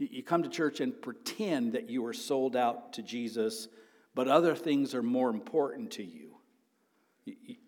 you 0.00 0.22
come 0.22 0.42
to 0.42 0.48
church 0.48 0.80
and 0.80 1.00
pretend 1.00 1.74
that 1.74 1.90
you 1.90 2.04
are 2.06 2.12
sold 2.12 2.56
out 2.56 2.94
to 2.94 3.02
Jesus, 3.02 3.68
but 4.14 4.28
other 4.28 4.54
things 4.54 4.94
are 4.94 5.02
more 5.02 5.30
important 5.30 5.92
to 5.92 6.04
you 6.04 6.30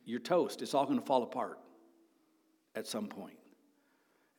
you're 0.05 0.21
toast. 0.21 0.62
It's 0.62 0.75
all 0.75 0.87
going 0.87 0.99
to 0.99 1.05
fall 1.05 1.23
apart 1.23 1.59
at 2.75 2.87
some 2.87 3.07
point. 3.07 3.38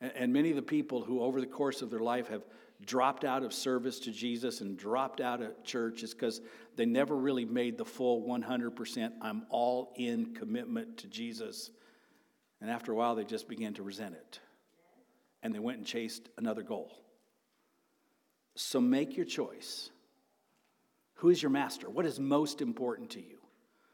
And 0.00 0.32
many 0.32 0.50
of 0.50 0.56
the 0.56 0.62
people 0.62 1.02
who, 1.02 1.20
over 1.20 1.40
the 1.40 1.46
course 1.46 1.80
of 1.80 1.90
their 1.90 2.00
life, 2.00 2.28
have 2.28 2.44
dropped 2.84 3.24
out 3.24 3.42
of 3.42 3.54
service 3.54 3.98
to 4.00 4.10
Jesus 4.10 4.60
and 4.60 4.76
dropped 4.76 5.20
out 5.20 5.40
of 5.40 5.64
church 5.64 6.02
is 6.02 6.12
because 6.12 6.42
they 6.76 6.84
never 6.84 7.16
really 7.16 7.44
made 7.44 7.78
the 7.78 7.84
full 7.84 8.22
100% 8.22 9.12
I'm 9.22 9.46
all 9.48 9.94
in 9.96 10.34
commitment 10.34 10.98
to 10.98 11.06
Jesus. 11.06 11.70
And 12.60 12.70
after 12.70 12.92
a 12.92 12.94
while, 12.94 13.14
they 13.14 13.24
just 13.24 13.48
began 13.48 13.72
to 13.74 13.82
resent 13.82 14.14
it. 14.14 14.40
And 15.42 15.54
they 15.54 15.58
went 15.58 15.78
and 15.78 15.86
chased 15.86 16.28
another 16.36 16.62
goal. 16.62 17.03
So 18.54 18.80
make 18.80 19.16
your 19.16 19.26
choice. 19.26 19.90
Who 21.16 21.30
is 21.30 21.42
your 21.42 21.50
master? 21.50 21.88
What 21.88 22.06
is 22.06 22.20
most 22.20 22.60
important 22.60 23.10
to 23.10 23.20
you? 23.20 23.38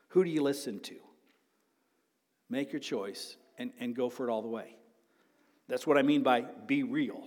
Who 0.09 0.25
do 0.25 0.31
you 0.31 0.43
listen 0.43 0.81
to? 0.81 0.97
Make 2.49 2.73
your 2.73 2.81
choice 2.81 3.37
and, 3.59 3.71
and 3.79 3.95
go 3.95 4.11
for 4.11 4.29
it 4.29 4.33
all 4.33 4.43
the 4.43 4.49
way. 4.49 4.77
That's 5.69 5.87
what 5.87 5.97
I 5.97 6.03
mean 6.03 6.23
by 6.23 6.45
be 6.67 6.83
real. 6.83 7.23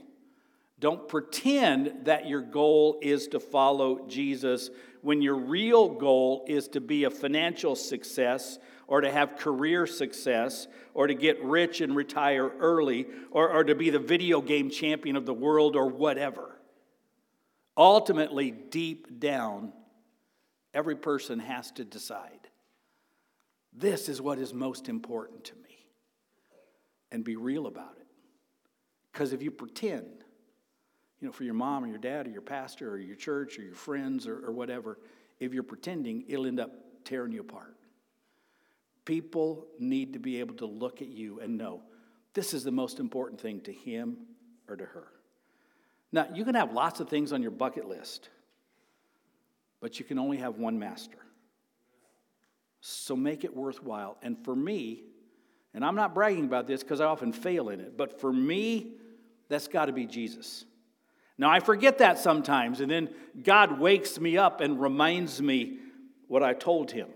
Don't 0.80 1.08
pretend 1.08 2.06
that 2.06 2.28
your 2.28 2.42
goal 2.42 3.00
is 3.02 3.28
to 3.30 3.40
follow 3.40 4.06
Jesus 4.08 4.70
when 5.02 5.22
your 5.22 5.36
real 5.38 5.88
goal 5.88 6.44
is 6.48 6.68
to 6.70 6.82
be 6.82 7.06
a 7.06 7.10
financial 7.10 7.76
success 7.76 8.60
or 8.88 9.00
to 9.02 9.10
have 9.10 9.38
career 9.38 9.88
success 9.88 10.68
or 10.94 11.08
to 11.08 11.14
get 11.14 11.42
rich 11.42 11.80
and 11.80 11.96
retire 11.96 12.52
early 12.60 13.06
or, 13.32 13.50
or 13.50 13.64
to 13.64 13.76
be 13.76 13.92
the 13.92 14.00
video 14.00 14.42
game 14.42 14.70
champion 14.70 15.16
of 15.16 15.26
the 15.26 15.34
world 15.34 15.78
or 15.78 15.88
whatever. 15.88 16.53
Ultimately, 17.76 18.52
deep 18.52 19.20
down, 19.20 19.74
every 20.74 20.96
person 20.96 21.40
has 21.40 21.72
to 21.72 21.84
decide 21.84 22.40
this 23.76 24.08
is 24.10 24.22
what 24.22 24.38
is 24.38 24.54
most 24.54 24.88
important 24.88 25.46
to 25.46 25.56
me. 25.56 25.88
And 27.12 27.24
be 27.24 27.36
real 27.36 27.68
about 27.68 27.96
it. 28.00 28.08
Because 29.12 29.34
if 29.34 29.42
you 29.42 29.52
pretend, 29.52 30.24
you 31.20 31.28
know, 31.28 31.32
for 31.32 31.44
your 31.44 31.54
mom 31.54 31.84
or 31.84 31.88
your 31.88 31.98
dad 31.98 32.28
or 32.28 32.32
your 32.32 32.42
pastor 32.42 32.92
or 32.92 32.98
your 32.98 33.16
church 33.16 33.58
or 33.58 33.62
your 33.62 33.76
friends 33.76 34.28
or, 34.28 34.46
or 34.46 34.52
whatever, 34.52 35.00
if 35.40 35.54
you're 35.54 35.64
pretending, 35.64 36.24
it'll 36.28 36.48
end 36.48 36.60
up 36.60 36.72
tearing 37.06 37.32
you 37.32 37.42
apart. 37.42 37.76
People 39.06 39.68
need 39.80 40.14
to 40.14 40.20
be 40.20 40.40
able 40.40 40.56
to 40.56 40.66
look 40.66 41.02
at 41.02 41.10
you 41.10 41.40
and 41.40 41.58
know 41.58 41.82
this 42.34 42.54
is 42.54 42.64
the 42.64 42.72
most 42.72 43.00
important 43.00 43.40
thing 43.40 43.62
to 43.62 43.72
him 43.72 44.18
or 44.68 44.76
to 44.76 44.86
her. 44.86 45.08
Now, 46.14 46.28
you 46.32 46.46
can 46.46 46.54
have 46.54 46.72
lots 46.72 47.00
of 47.00 47.10
things 47.10 47.34
on 47.34 47.42
your 47.42 47.52
bucket 47.52 47.90
list, 47.90 48.30
but 49.82 50.00
you 50.00 50.06
can 50.06 50.20
only 50.20 50.38
have 50.38 50.60
one 50.60 50.78
master. 50.78 51.18
So 52.82 53.16
make 53.16 53.44
it 53.44 53.56
worthwhile. 53.56 54.18
And 54.22 54.38
for 54.46 54.56
me, 54.56 55.02
and 55.74 55.84
I'm 55.84 55.96
not 55.96 56.14
bragging 56.14 56.46
about 56.46 56.68
this 56.68 56.84
because 56.84 57.02
I 57.02 57.06
often 57.06 57.34
fail 57.34 57.70
in 57.70 57.80
it, 57.80 57.98
but 57.98 58.22
for 58.22 58.32
me, 58.32 58.94
that's 59.50 59.68
got 59.68 59.86
to 59.86 59.92
be 59.92 60.06
Jesus. 60.06 60.66
Now, 61.40 61.50
I 61.50 61.60
forget 61.60 61.98
that 61.98 62.20
sometimes, 62.20 62.80
and 62.80 62.92
then 62.92 63.10
God 63.42 63.80
wakes 63.80 64.20
me 64.20 64.38
up 64.38 64.62
and 64.62 64.80
reminds 64.80 65.42
me 65.42 65.80
what 66.28 66.44
I 66.44 66.54
told 66.54 66.92
him. 66.92 67.08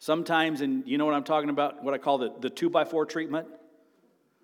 Sometimes, 0.00 0.60
and 0.60 0.88
you 0.88 0.98
know 0.98 1.04
what 1.04 1.14
I'm 1.14 1.22
talking 1.22 1.50
about, 1.50 1.84
what 1.84 1.94
I 1.94 1.98
call 1.98 2.18
the, 2.18 2.32
the 2.40 2.50
two 2.50 2.68
by 2.68 2.84
four 2.84 3.06
treatment? 3.06 3.46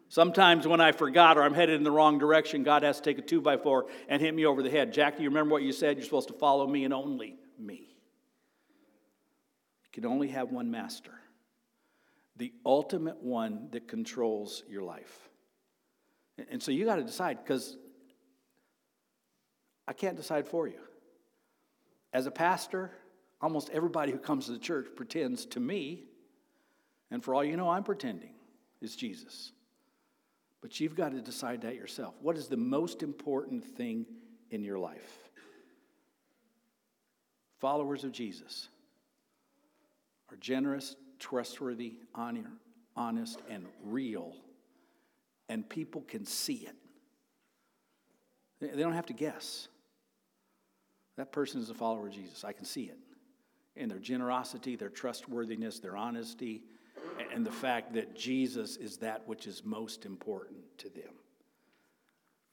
Sometimes 0.09 0.67
when 0.69 0.81
I 0.81 0.93
forgot 0.93 1.37
or 1.37 1.43
I'm 1.43 1.55
headed 1.55 1.77
in 1.77 1.83
the 1.83 1.91
wrong 1.91 2.19
direction, 2.19 2.63
God 2.63 2.83
has 2.85 2.99
to 2.99 3.03
take 3.03 3.19
a 3.19 3.23
two 3.23 3.41
by 3.41 3.57
four 3.57 3.87
and 4.09 4.23
hit 4.23 4.35
me 4.35 4.47
over 4.47 4.63
the 4.63 4.71
head. 4.71 4.93
Jack, 4.93 5.17
do 5.17 5.23
you 5.23 5.29
remember 5.29 5.53
what 5.53 5.63
you 5.63 5.73
said? 5.73 5.97
You're 5.97 6.05
supposed 6.05 6.29
to 6.29 6.35
follow 6.35 6.67
me 6.67 6.85
and 6.85 6.95
only 6.95 7.37
me. 7.59 7.97
You 9.85 9.91
can 9.93 10.07
only 10.07 10.29
have 10.29 10.53
one 10.53 10.71
master, 10.71 11.13
the 12.37 12.53
ultimate 12.65 13.21
one 13.23 13.69
that 13.73 13.89
controls 13.89 14.63
your 14.69 14.83
life. 14.83 15.29
And 16.51 16.63
so 16.63 16.71
you 16.71 16.85
got 16.85 16.97
to 16.97 17.05
decide 17.05 17.39
because 17.43 17.77
I 19.89 19.93
can't 19.93 20.17
decide 20.17 20.47
for 20.47 20.69
you. 20.69 20.81
As 22.13 22.27
a 22.27 22.31
pastor, 22.31 22.93
almost 23.41 23.71
everybody 23.71 24.13
who 24.13 24.19
comes 24.19 24.47
to 24.47 24.53
the 24.53 24.59
church 24.59 24.87
pretends 24.95 25.47
to 25.47 25.61
me, 25.61 26.05
and 27.11 27.25
for 27.25 27.35
all 27.35 27.45
you 27.45 27.57
know, 27.57 27.69
I'm 27.69 27.85
pretending 27.85 28.35
is 28.81 28.95
Jesus. 28.95 29.53
But 30.67 30.81
you've 30.81 30.97
got 30.97 31.13
to 31.13 31.21
decide 31.21 31.61
that 31.61 31.77
yourself. 31.77 32.17
What 32.21 32.37
is 32.37 32.49
the 32.49 32.57
most 32.57 33.05
important 33.05 33.65
thing 33.65 34.05
in 34.51 34.65
your 34.65 34.81
life? 34.81 35.31
Followers 37.61 38.03
of 38.03 38.11
Jesus 38.11 38.67
are 40.29 40.37
generous, 40.39 40.97
trustworthy, 41.21 41.99
honor, 42.17 42.51
honest, 42.97 43.39
and 43.49 43.65
real, 43.85 44.35
and 45.49 45.69
people 45.69 46.01
can 46.01 46.25
see 46.27 46.67
it. 46.67 46.75
They 48.59 48.83
don't 48.83 48.95
have 48.95 49.07
to 49.07 49.13
guess. 49.13 49.69
That 51.17 51.31
person 51.31 51.61
is 51.61 51.71
a 51.71 51.75
follower 51.75 52.09
of 52.09 52.13
Jesus. 52.13 52.43
I 52.43 52.51
can 52.51 52.65
see 52.65 52.87
it. 52.87 52.99
In 53.77 53.89
their 53.89 54.01
generosity, 54.01 54.75
their 54.75 54.89
trustworthiness, 54.89 55.79
their 55.79 55.97
honesty, 55.97 56.65
and 57.33 57.45
the 57.45 57.53
fact 57.53 57.95
that 57.95 58.15
Jesus 58.15 58.77
is 58.77 58.99
that 58.99 59.27
which 59.27 59.47
is 59.47 59.65
most 59.65 60.05
important 60.05 60.59
to 60.79 60.89
them. 60.89 61.13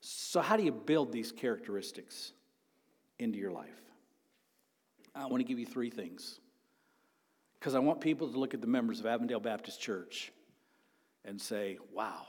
So, 0.01 0.41
how 0.41 0.57
do 0.57 0.63
you 0.63 0.71
build 0.71 1.11
these 1.11 1.31
characteristics 1.31 2.33
into 3.19 3.37
your 3.37 3.51
life? 3.51 3.81
I 5.15 5.25
want 5.27 5.37
to 5.37 5.43
give 5.43 5.59
you 5.59 5.65
three 5.65 5.89
things 5.89 6.39
because 7.59 7.75
I 7.75 7.79
want 7.79 8.01
people 8.01 8.29
to 8.29 8.37
look 8.37 8.53
at 8.53 8.61
the 8.61 8.67
members 8.67 8.99
of 8.99 9.05
Avondale 9.05 9.39
Baptist 9.39 9.79
Church 9.79 10.31
and 11.23 11.39
say, 11.39 11.77
wow, 11.93 12.25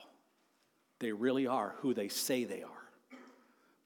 they 1.01 1.13
really 1.13 1.47
are 1.47 1.75
who 1.79 1.95
they 1.95 2.09
say 2.09 2.45
they 2.45 2.63
are 2.63 2.85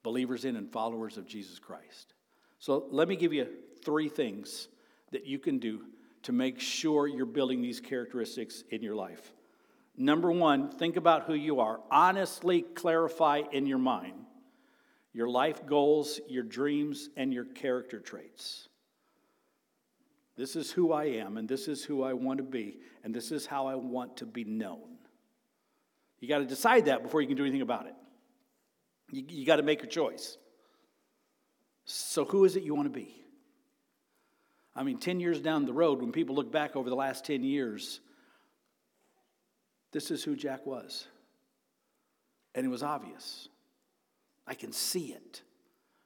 believers 0.02 0.44
in 0.44 0.56
and 0.56 0.70
followers 0.70 1.16
of 1.16 1.26
Jesus 1.26 1.58
Christ. 1.58 2.14
So 2.58 2.86
let 2.90 3.08
me 3.08 3.16
give 3.16 3.32
you 3.32 3.46
three 3.84 4.08
things 4.08 4.68
that 5.12 5.26
you 5.26 5.38
can 5.38 5.58
do 5.58 5.82
to 6.22 6.32
make 6.32 6.60
sure 6.60 7.06
you're 7.06 7.26
building 7.26 7.62
these 7.62 7.80
characteristics 7.80 8.64
in 8.70 8.82
your 8.82 8.94
life. 8.94 9.32
Number 9.96 10.30
one, 10.30 10.70
think 10.70 10.96
about 10.96 11.24
who 11.24 11.34
you 11.34 11.60
are. 11.60 11.80
Honestly 11.90 12.62
clarify 12.62 13.42
in 13.52 13.66
your 13.66 13.78
mind 13.78 14.14
your 15.12 15.28
life 15.28 15.66
goals, 15.66 16.20
your 16.28 16.44
dreams, 16.44 17.08
and 17.16 17.32
your 17.32 17.44
character 17.44 17.98
traits. 17.98 18.68
This 20.36 20.54
is 20.54 20.70
who 20.70 20.92
I 20.92 21.06
am, 21.06 21.36
and 21.36 21.48
this 21.48 21.66
is 21.66 21.82
who 21.82 22.04
I 22.04 22.12
want 22.12 22.38
to 22.38 22.44
be, 22.44 22.78
and 23.02 23.12
this 23.12 23.32
is 23.32 23.44
how 23.44 23.66
I 23.66 23.74
want 23.74 24.18
to 24.18 24.26
be 24.26 24.44
known. 24.44 24.98
You 26.20 26.28
got 26.28 26.38
to 26.38 26.44
decide 26.44 26.84
that 26.84 27.02
before 27.02 27.20
you 27.20 27.26
can 27.26 27.36
do 27.36 27.42
anything 27.42 27.62
about 27.62 27.86
it. 27.86 27.94
You, 29.10 29.24
you 29.28 29.46
got 29.46 29.56
to 29.56 29.64
make 29.64 29.80
your 29.80 29.90
choice. 29.90 30.38
So, 31.84 32.24
who 32.24 32.44
is 32.44 32.54
it 32.54 32.62
you 32.62 32.74
want 32.74 32.86
to 32.86 32.96
be? 32.96 33.14
I 34.78 34.84
mean, 34.84 34.98
10 34.98 35.18
years 35.18 35.40
down 35.40 35.66
the 35.66 35.72
road, 35.72 36.00
when 36.00 36.12
people 36.12 36.36
look 36.36 36.52
back 36.52 36.76
over 36.76 36.88
the 36.88 36.94
last 36.94 37.24
10 37.24 37.42
years, 37.42 37.98
this 39.90 40.12
is 40.12 40.22
who 40.22 40.36
Jack 40.36 40.66
was. 40.66 41.08
And 42.54 42.64
it 42.64 42.68
was 42.68 42.84
obvious. 42.84 43.48
I 44.46 44.54
can 44.54 44.70
see 44.70 45.06
it. 45.06 45.42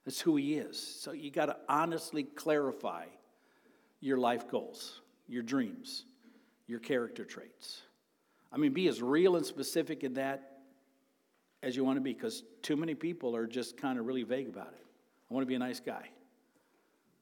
That's 0.07 0.23
who 0.23 0.37
he 0.37 0.55
is. 0.55 0.79
So 0.81 1.13
you 1.13 1.31
got 1.31 1.47
to 1.47 1.57
honestly 1.69 2.23
clarify 2.23 3.05
your 4.01 4.17
life 4.17 4.49
goals, 4.49 5.03
your 5.29 5.43
dreams, 5.43 6.07
your 6.67 6.81
character 6.81 7.27
traits. 7.27 7.83
I 8.51 8.57
mean, 8.57 8.73
be 8.73 8.89
as 8.89 9.03
real 9.03 9.37
and 9.37 9.45
specific 9.45 10.03
in 10.03 10.15
that 10.15 10.61
as 11.63 11.77
you 11.77 11.85
want 11.85 11.99
to 11.99 12.01
be, 12.01 12.15
because 12.15 12.43
too 12.63 12.77
many 12.77 12.95
people 12.95 13.37
are 13.37 13.47
just 13.47 13.77
kind 13.77 13.99
of 13.99 14.07
really 14.07 14.23
vague 14.23 14.49
about 14.49 14.69
it. 14.69 14.87
I 15.31 15.35
want 15.35 15.43
to 15.43 15.49
be 15.49 15.57
a 15.57 15.59
nice 15.59 15.79
guy. 15.79 16.09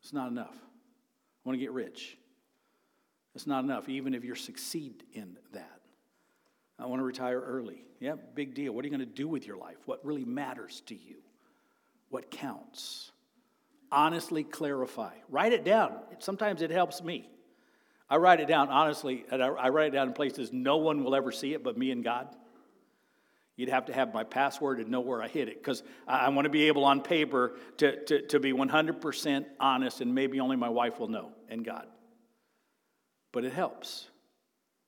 It's 0.01 0.13
not 0.13 0.31
enough. 0.31 0.55
I 1.45 1.49
want 1.49 1.59
to 1.59 1.61
get 1.61 1.73
rich. 1.73 2.17
It's 3.35 3.47
not 3.47 3.65
enough, 3.65 3.89
even 3.89 4.15
if 4.15 4.25
you 4.25 4.35
succeed 4.35 5.05
in 5.13 5.37
that. 5.53 5.81
I 6.79 6.87
want 6.87 7.01
to 7.01 7.05
retire 7.05 7.41
early. 7.41 7.85
Yeah, 8.01 8.15
big 8.35 8.55
deal. 8.55 8.73
What 8.73 8.85
are 8.85 8.89
you 8.89 8.97
going 8.97 9.07
to 9.07 9.15
do 9.15 9.29
with 9.29 9.47
your 9.47 9.57
life? 9.57 9.77
What 9.87 10.05
really 10.05 10.25
matters 10.25 10.83
to 10.87 10.95
you? 10.95 11.17
What 12.09 12.31
counts? 12.31 13.13
Honestly 13.93 14.43
clarify. 14.43 15.13
Write 15.29 15.53
it 15.53 15.65
down. 15.65 15.93
Sometimes 16.19 16.63
it 16.63 16.71
helps 16.71 17.03
me. 17.03 17.29
I 18.09 18.17
write 18.17 18.41
it 18.41 18.49
down 18.49 18.69
honestly, 18.69 19.25
and 19.31 19.43
I 19.43 19.69
write 19.69 19.89
it 19.89 19.93
down 19.93 20.09
in 20.09 20.15
places 20.15 20.53
no 20.53 20.79
one 20.79 21.05
will 21.05 21.15
ever 21.15 21.31
see 21.31 21.55
it 21.55 21.63
but 21.63 21.79
me 21.79 21.93
and 21.93 22.03
God. 22.03 22.29
You'd 23.61 23.69
have 23.69 23.85
to 23.87 23.93
have 23.93 24.15
my 24.15 24.25
password 24.25 24.79
and 24.79 24.89
know 24.89 25.03
where 25.03 25.23
I 25.23 25.29
hid 25.29 25.51
it 25.51 25.63
because 25.63 25.83
I 26.09 26.31
want 26.31 26.47
to 26.47 26.49
be 26.49 26.69
able 26.69 26.83
on 26.83 27.03
paper 27.03 27.57
to, 27.77 28.03
to, 28.07 28.27
to 28.29 28.41
be 28.41 28.55
100% 28.55 29.45
honest, 29.61 30.01
and 30.01 30.15
maybe 30.15 30.41
only 30.41 30.57
my 30.57 30.71
wife 30.71 30.99
will 30.99 31.09
know 31.09 31.33
and 31.47 31.63
God. 31.63 31.87
But 33.33 33.45
it 33.45 33.53
helps. 33.53 34.09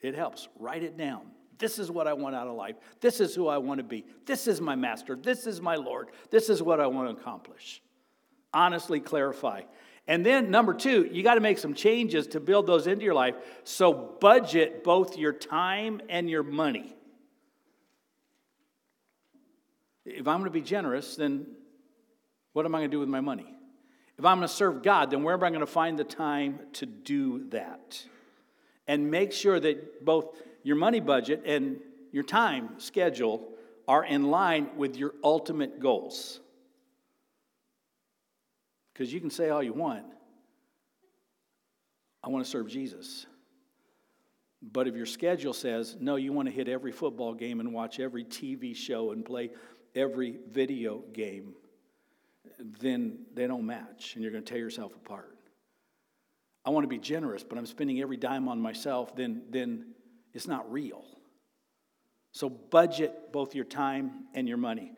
It 0.01 0.15
helps. 0.15 0.49
Write 0.59 0.83
it 0.83 0.97
down. 0.97 1.21
This 1.59 1.79
is 1.79 1.91
what 1.91 2.09
I 2.09 2.15
want 2.15 2.35
out 2.35 2.47
of 2.47 2.55
life. 2.55 2.77
This 3.03 3.21
is 3.21 3.35
who 3.35 3.47
I 3.47 3.59
want 3.59 3.77
to 3.77 3.85
be. 3.85 4.07
This 4.25 4.47
is 4.47 4.59
my 4.59 4.75
master. 4.75 5.17
This 5.17 5.47
is 5.47 5.61
my 5.61 5.75
Lord. 5.75 6.09
This 6.31 6.49
is 6.49 6.63
what 6.63 6.81
I 6.81 6.87
want 6.87 7.15
to 7.15 7.21
accomplish. 7.21 7.83
Honestly 8.55 9.01
clarify. 9.01 9.65
And 10.09 10.25
then, 10.25 10.51
number 10.51 10.73
two, 10.73 11.11
you 11.13 11.23
got 11.23 11.35
to 11.35 11.43
make 11.43 11.59
some 11.59 11.75
changes 11.75 12.27
to 12.29 12.41
build 12.41 12.67
those 12.67 12.87
into 12.87 13.05
your 13.05 13.13
life. 13.13 13.35
So, 13.65 13.93
budget 13.93 14.83
both 14.83 15.19
your 15.19 15.35
time 15.35 16.01
and 16.09 16.31
your 16.31 16.43
money. 16.43 16.97
If 20.05 20.27
I'm 20.27 20.41
going 20.41 20.45
to 20.45 20.51
be 20.51 20.61
generous, 20.61 21.17
then 21.17 21.47
what 22.53 22.67
am 22.67 22.75
I 22.75 22.79
going 22.79 22.91
to 22.91 22.95
do 22.95 23.01
with 23.01 23.09
my 23.09 23.21
money? 23.21 23.55
If 24.19 24.25
I'm 24.25 24.39
going 24.39 24.49
to 24.49 24.55
serve 24.55 24.83
God, 24.83 25.11
then 25.11 25.23
where 25.23 25.35
am 25.35 25.43
I 25.43 25.49
going 25.49 25.61
to 25.61 25.67
find 25.67 25.99
the 25.99 26.05
time 26.05 26.61
to 26.75 26.87
do 26.87 27.49
that? 27.51 28.05
And 28.87 29.11
make 29.11 29.33
sure 29.33 29.59
that 29.59 30.05
both 30.05 30.37
your 30.63 30.77
money 30.77 31.01
budget 31.01 31.43
and 31.47 31.79
your 32.11 32.25
time 32.25 32.79
schedule 32.79 33.49
are 33.89 34.05
in 34.05 34.31
line 34.31 34.71
with 34.77 34.97
your 34.97 35.15
ultimate 35.25 35.81
goals. 35.81 36.41
Because 38.93 39.13
you 39.13 39.21
can 39.21 39.31
say 39.31 39.49
all 39.49 39.63
you 39.63 39.73
want, 39.73 40.05
I 42.23 42.29
want 42.29 42.45
to 42.45 42.51
serve 42.51 42.69
Jesus. 42.69 43.27
But 44.63 44.87
if 44.87 44.95
your 44.95 45.07
schedule 45.07 45.53
says, 45.53 45.97
no, 45.99 46.17
you 46.17 46.33
want 46.33 46.47
to 46.47 46.55
hit 46.55 46.69
every 46.69 46.93
football 46.93 47.35
game 47.35 47.59
and 47.59 47.73
watch 47.73 47.99
every 47.99 48.25
TV 48.25 48.77
show 48.77 49.11
and 49.11 49.25
play 49.25 49.51
every 49.95 50.39
video 50.51 51.03
game, 51.13 51.55
then 52.81 53.19
they 53.35 53.47
don't 53.47 53.67
match 53.67 54.15
and 54.15 54.23
you're 54.23 54.33
going 54.33 54.45
to 54.45 54.51
tear 54.51 54.61
yourself 54.61 54.95
apart. 54.95 55.39
I 56.65 56.71
want 56.71 56.85
to 56.85 56.89
be 56.89 56.99
generous, 56.99 57.43
but 57.43 57.59
I'm 57.59 57.67
spending 57.67 58.01
every 58.01 58.17
dime 58.17 58.49
on 58.49 58.61
myself, 58.61 59.17
then, 59.17 59.43
then 59.51 59.87
it's 60.33 60.47
not 60.47 60.71
real. 60.71 61.05
So 62.31 62.49
budget 62.49 63.33
both 63.33 63.55
your 63.55 63.65
time 63.65 64.27
and 64.35 64.49
your 64.49 64.57
money. 64.57 64.93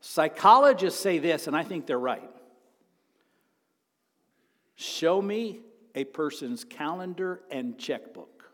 Psychologists 0.00 1.00
say 1.00 1.18
this, 1.18 1.46
and 1.46 1.56
I 1.56 1.64
think 1.64 1.86
they're 1.86 1.98
right. 1.98 2.30
Show 4.76 5.20
me 5.20 5.60
a 5.94 6.04
person's 6.04 6.64
calendar 6.64 7.42
and 7.50 7.78
checkbook, 7.78 8.50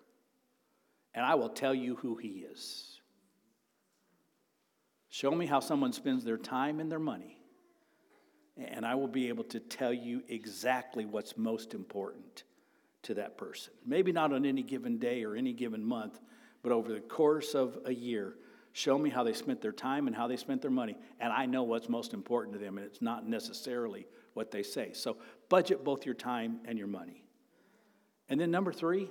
and 1.15 1.25
I 1.25 1.35
will 1.35 1.51
tell 1.51 1.75
you 1.75 1.97
who 1.97 2.17
he 2.17 2.47
is. 2.51 3.01
Show 5.17 5.31
me 5.31 5.47
how 5.47 5.61
someone 5.61 5.95
spends 5.95 6.25
their 6.25 6.37
time 6.37 6.79
and 6.79 6.93
their 6.93 6.99
money, 6.99 7.39
and 8.59 8.85
I 8.85 8.97
will 8.97 9.09
be 9.09 9.29
able 9.29 9.45
to 9.45 9.61
tell 9.61 9.91
you 9.91 10.23
exactly 10.29 11.07
what's 11.07 11.39
most 11.39 11.73
important 11.73 12.45
to 13.05 13.15
that 13.15 13.39
person. 13.39 13.73
Maybe 13.87 14.13
not 14.13 14.35
on 14.35 14.45
any 14.45 14.63
given 14.63 14.99
day 14.99 15.25
or 15.25 15.35
any 15.35 15.55
given 15.55 15.83
month, 15.83 16.21
but 16.63 16.71
over 16.71 16.93
the 16.93 17.01
course 17.01 17.55
of 17.55 17.79
a 17.87 17.95
year. 17.95 18.35
Show 18.75 18.99
me 18.99 19.09
how 19.09 19.25
they 19.25 19.33
spent 19.33 19.63
their 19.63 19.73
time 19.73 20.07
and 20.07 20.15
how 20.15 20.27
they 20.27 20.37
spent 20.37 20.61
their 20.61 20.71
money, 20.71 20.99
and 21.19 21.33
I 21.33 21.47
know 21.47 21.63
what's 21.63 21.89
most 21.89 22.13
important 22.13 22.53
to 22.53 22.59
them, 22.59 22.77
and 22.77 22.87
it's 22.87 23.01
not 23.01 23.27
necessarily 23.27 24.07
what 24.35 24.51
they 24.51 24.63
say. 24.63 24.93
So, 24.93 25.17
budget 25.49 25.83
both 25.83 26.05
your 26.05 26.15
time 26.15 26.61
and 26.67 26.79
your 26.79 26.89
money. 26.89 27.25
And 28.29 28.39
then, 28.39 28.51
number 28.51 28.71
three, 28.71 29.09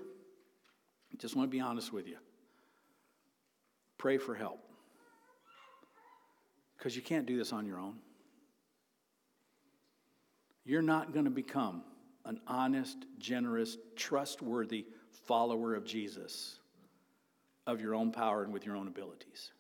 just 1.17 1.35
want 1.35 1.49
to 1.49 1.51
be 1.51 1.61
honest 1.61 1.91
with 1.91 2.05
you 2.05 2.17
pray 3.97 4.19
for 4.19 4.35
help 4.35 4.64
because 6.77 6.95
you 6.95 7.01
can't 7.01 7.25
do 7.25 7.37
this 7.37 7.53
on 7.53 7.65
your 7.65 7.79
own. 7.79 7.95
You're 10.65 10.81
not 10.81 11.13
going 11.13 11.25
to 11.25 11.31
become 11.31 11.83
an 12.25 12.39
honest, 12.47 12.97
generous, 13.19 13.77
trustworthy 13.95 14.85
follower 15.25 15.75
of 15.75 15.85
Jesus 15.85 16.59
of 17.67 17.81
your 17.81 17.95
own 17.95 18.11
power 18.11 18.43
and 18.43 18.53
with 18.53 18.65
your 18.65 18.75
own 18.75 18.87
abilities. 18.87 19.51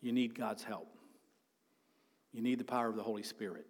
you 0.00 0.12
need 0.12 0.34
God's 0.34 0.62
help. 0.62 0.88
You 2.32 2.42
need 2.42 2.58
the 2.58 2.64
power 2.64 2.88
of 2.88 2.96
the 2.96 3.02
Holy 3.02 3.22
Spirit. 3.22 3.66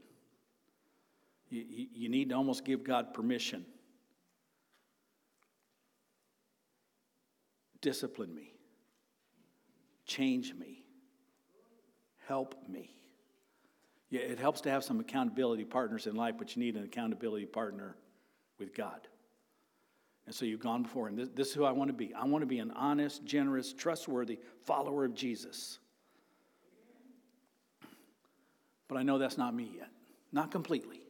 You, 1.48 1.64
you, 1.68 1.86
you 1.94 2.08
need 2.08 2.30
to 2.30 2.34
almost 2.34 2.64
give 2.64 2.82
God 2.82 3.14
permission. 3.14 3.64
Discipline 7.80 8.34
me, 8.34 8.54
change 10.06 10.54
me, 10.54 10.83
help 12.28 12.54
me. 12.68 12.94
Yeah, 14.10 14.20
it 14.20 14.38
helps 14.38 14.60
to 14.62 14.70
have 14.70 14.84
some 14.84 15.00
accountability 15.00 15.64
partners 15.64 16.06
in 16.06 16.14
life, 16.14 16.34
but 16.38 16.54
you 16.54 16.62
need 16.62 16.76
an 16.76 16.84
accountability 16.84 17.46
partner 17.46 17.96
with 18.58 18.74
God. 18.74 19.08
And 20.26 20.34
so 20.34 20.46
you've 20.46 20.60
gone 20.60 20.82
before, 20.82 21.08
and 21.08 21.18
this, 21.18 21.28
this, 21.34 21.48
is 21.48 21.54
who 21.54 21.64
I 21.64 21.72
want 21.72 21.88
to 21.88 21.94
be. 21.94 22.14
I 22.14 22.24
want 22.24 22.42
to 22.42 22.46
be 22.46 22.58
an 22.58 22.70
honest, 22.70 23.24
generous, 23.24 23.72
trustworthy 23.72 24.38
follower 24.62 25.04
of 25.04 25.14
Jesus. 25.14 25.78
But 28.88 28.96
I 28.96 29.02
know 29.02 29.18
that's 29.18 29.36
not 29.36 29.54
me 29.54 29.70
yet, 29.76 29.90
not 30.32 30.50
completely. 30.50 31.00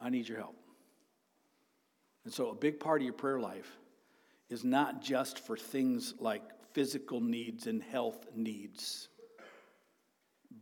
I 0.00 0.08
need 0.08 0.28
your 0.28 0.38
help. 0.38 0.56
And 2.24 2.32
so, 2.32 2.50
a 2.50 2.54
big 2.54 2.80
part 2.80 3.02
of 3.02 3.04
your 3.04 3.12
prayer 3.12 3.40
life 3.40 3.78
is 4.48 4.64
not 4.64 5.02
just 5.02 5.38
for 5.38 5.56
things 5.56 6.14
like 6.18 6.42
physical 6.72 7.20
needs 7.20 7.66
and 7.66 7.82
health 7.82 8.26
needs, 8.34 9.08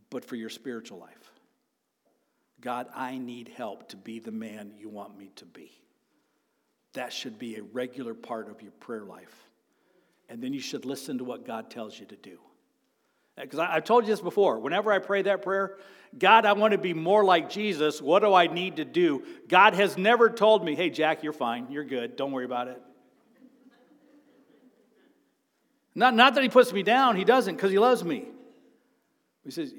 but 0.09 0.25
for 0.25 0.35
your 0.35 0.49
spiritual 0.49 0.99
life. 0.99 1.31
God, 2.61 2.87
I 2.93 3.17
need 3.17 3.49
help 3.55 3.89
to 3.89 3.97
be 3.97 4.19
the 4.19 4.31
man 4.31 4.73
you 4.77 4.89
want 4.89 5.17
me 5.17 5.31
to 5.37 5.45
be. 5.45 5.71
That 6.93 7.13
should 7.13 7.39
be 7.39 7.55
a 7.55 7.63
regular 7.63 8.13
part 8.13 8.49
of 8.49 8.61
your 8.61 8.71
prayer 8.71 9.03
life. 9.03 9.47
And 10.27 10.41
then 10.41 10.53
you 10.53 10.59
should 10.59 10.85
listen 10.85 11.19
to 11.19 11.23
what 11.23 11.45
God 11.45 11.69
tells 11.69 11.99
you 11.99 12.05
to 12.07 12.15
do. 12.15 12.39
Uh, 13.37 13.43
because 13.43 13.59
I've 13.59 13.83
told 13.83 14.03
you 14.03 14.11
this 14.11 14.21
before. 14.21 14.59
Whenever 14.59 14.91
I 14.91 14.99
pray 14.99 15.21
that 15.23 15.41
prayer, 15.41 15.77
God, 16.17 16.45
I 16.45 16.53
want 16.53 16.73
to 16.73 16.77
be 16.77 16.93
more 16.93 17.23
like 17.23 17.49
Jesus. 17.49 18.01
What 18.01 18.21
do 18.21 18.33
I 18.33 18.47
need 18.47 18.77
to 18.77 18.85
do? 18.85 19.23
God 19.47 19.73
has 19.75 19.97
never 19.97 20.29
told 20.29 20.65
me, 20.65 20.75
hey, 20.75 20.89
Jack, 20.89 21.23
you're 21.23 21.33
fine. 21.33 21.67
You're 21.71 21.83
good. 21.83 22.15
Don't 22.15 22.31
worry 22.31 22.45
about 22.45 22.67
it. 22.67 22.81
Not, 25.95 26.13
not 26.13 26.35
that 26.35 26.43
He 26.43 26.49
puts 26.49 26.73
me 26.73 26.83
down, 26.83 27.15
He 27.15 27.23
doesn't 27.23 27.55
because 27.55 27.71
He 27.71 27.79
loves 27.79 28.03
me. 28.03 28.27
He 29.49 29.53
says, 29.53 29.73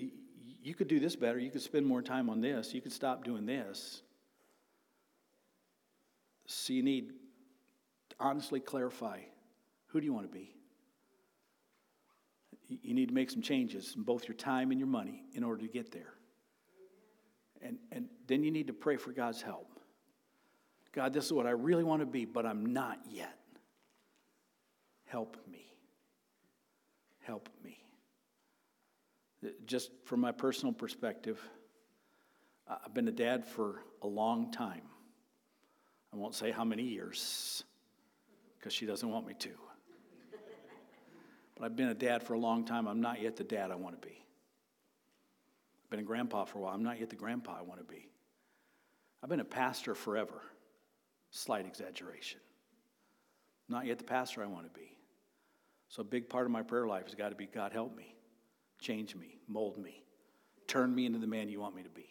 you 0.64 0.74
could 0.74 0.88
do 0.88 0.98
this 0.98 1.14
better. 1.14 1.38
You 1.38 1.48
could 1.48 1.62
spend 1.62 1.86
more 1.86 2.02
time 2.02 2.28
on 2.28 2.40
this. 2.40 2.74
You 2.74 2.80
could 2.80 2.90
stop 2.90 3.22
doing 3.22 3.46
this. 3.46 4.02
So 6.48 6.72
you 6.72 6.82
need 6.82 7.10
to 8.08 8.16
honestly 8.18 8.58
clarify 8.58 9.20
who 9.86 10.00
do 10.00 10.06
you 10.06 10.12
want 10.12 10.26
to 10.26 10.36
be? 10.36 10.56
You 12.66 12.94
need 12.94 13.10
to 13.10 13.14
make 13.14 13.30
some 13.30 13.42
changes 13.42 13.94
in 13.96 14.02
both 14.02 14.26
your 14.26 14.36
time 14.36 14.72
and 14.72 14.80
your 14.80 14.88
money 14.88 15.22
in 15.34 15.44
order 15.44 15.62
to 15.62 15.68
get 15.68 15.92
there. 15.92 16.14
And, 17.62 17.78
and 17.92 18.08
then 18.26 18.42
you 18.42 18.50
need 18.50 18.66
to 18.66 18.72
pray 18.72 18.96
for 18.96 19.12
God's 19.12 19.40
help. 19.40 19.78
God, 20.90 21.12
this 21.12 21.26
is 21.26 21.32
what 21.32 21.46
I 21.46 21.50
really 21.50 21.84
want 21.84 22.00
to 22.00 22.06
be, 22.06 22.24
but 22.24 22.44
I'm 22.44 22.72
not 22.72 22.98
yet. 23.08 23.38
Help 25.06 25.36
me. 25.48 25.64
Help 27.20 27.48
me. 27.62 27.79
Just 29.66 29.90
from 30.04 30.20
my 30.20 30.32
personal 30.32 30.72
perspective, 30.72 31.40
I've 32.68 32.92
been 32.94 33.08
a 33.08 33.12
dad 33.12 33.44
for 33.44 33.82
a 34.02 34.06
long 34.06 34.52
time. 34.52 34.82
I 36.12 36.16
won't 36.16 36.34
say 36.34 36.50
how 36.50 36.64
many 36.64 36.82
years, 36.82 37.64
because 38.58 38.72
she 38.72 38.86
doesn't 38.86 39.08
want 39.08 39.26
me 39.26 39.34
to. 39.40 39.50
But 41.56 41.66
I've 41.66 41.76
been 41.76 41.88
a 41.88 41.94
dad 41.94 42.22
for 42.22 42.34
a 42.34 42.38
long 42.38 42.64
time. 42.64 42.86
I'm 42.86 43.00
not 43.00 43.20
yet 43.20 43.36
the 43.36 43.44
dad 43.44 43.70
I 43.70 43.74
want 43.74 44.00
to 44.00 44.06
be. 44.06 44.14
I've 45.84 45.90
been 45.90 46.00
a 46.00 46.04
grandpa 46.04 46.44
for 46.44 46.58
a 46.58 46.62
while. 46.62 46.74
I'm 46.74 46.82
not 46.82 46.98
yet 46.98 47.10
the 47.10 47.16
grandpa 47.16 47.56
I 47.58 47.62
want 47.62 47.80
to 47.80 47.84
be. 47.84 48.08
I've 49.22 49.28
been 49.28 49.40
a 49.40 49.44
pastor 49.44 49.94
forever. 49.94 50.42
Slight 51.30 51.66
exaggeration. 51.66 52.40
Not 53.68 53.86
yet 53.86 53.98
the 53.98 54.04
pastor 54.04 54.42
I 54.42 54.46
want 54.46 54.72
to 54.72 54.78
be. 54.78 54.96
So, 55.88 56.00
a 56.02 56.04
big 56.04 56.28
part 56.28 56.46
of 56.46 56.52
my 56.52 56.62
prayer 56.62 56.86
life 56.86 57.04
has 57.04 57.14
got 57.14 57.28
to 57.28 57.34
be 57.34 57.46
God, 57.46 57.72
help 57.72 57.96
me, 57.96 58.14
change 58.80 59.14
me, 59.14 59.38
mold 59.46 59.78
me, 59.78 60.02
turn 60.66 60.94
me 60.94 61.06
into 61.06 61.18
the 61.18 61.26
man 61.26 61.48
you 61.48 61.60
want 61.60 61.74
me 61.74 61.82
to 61.82 61.90
be. 61.90 62.06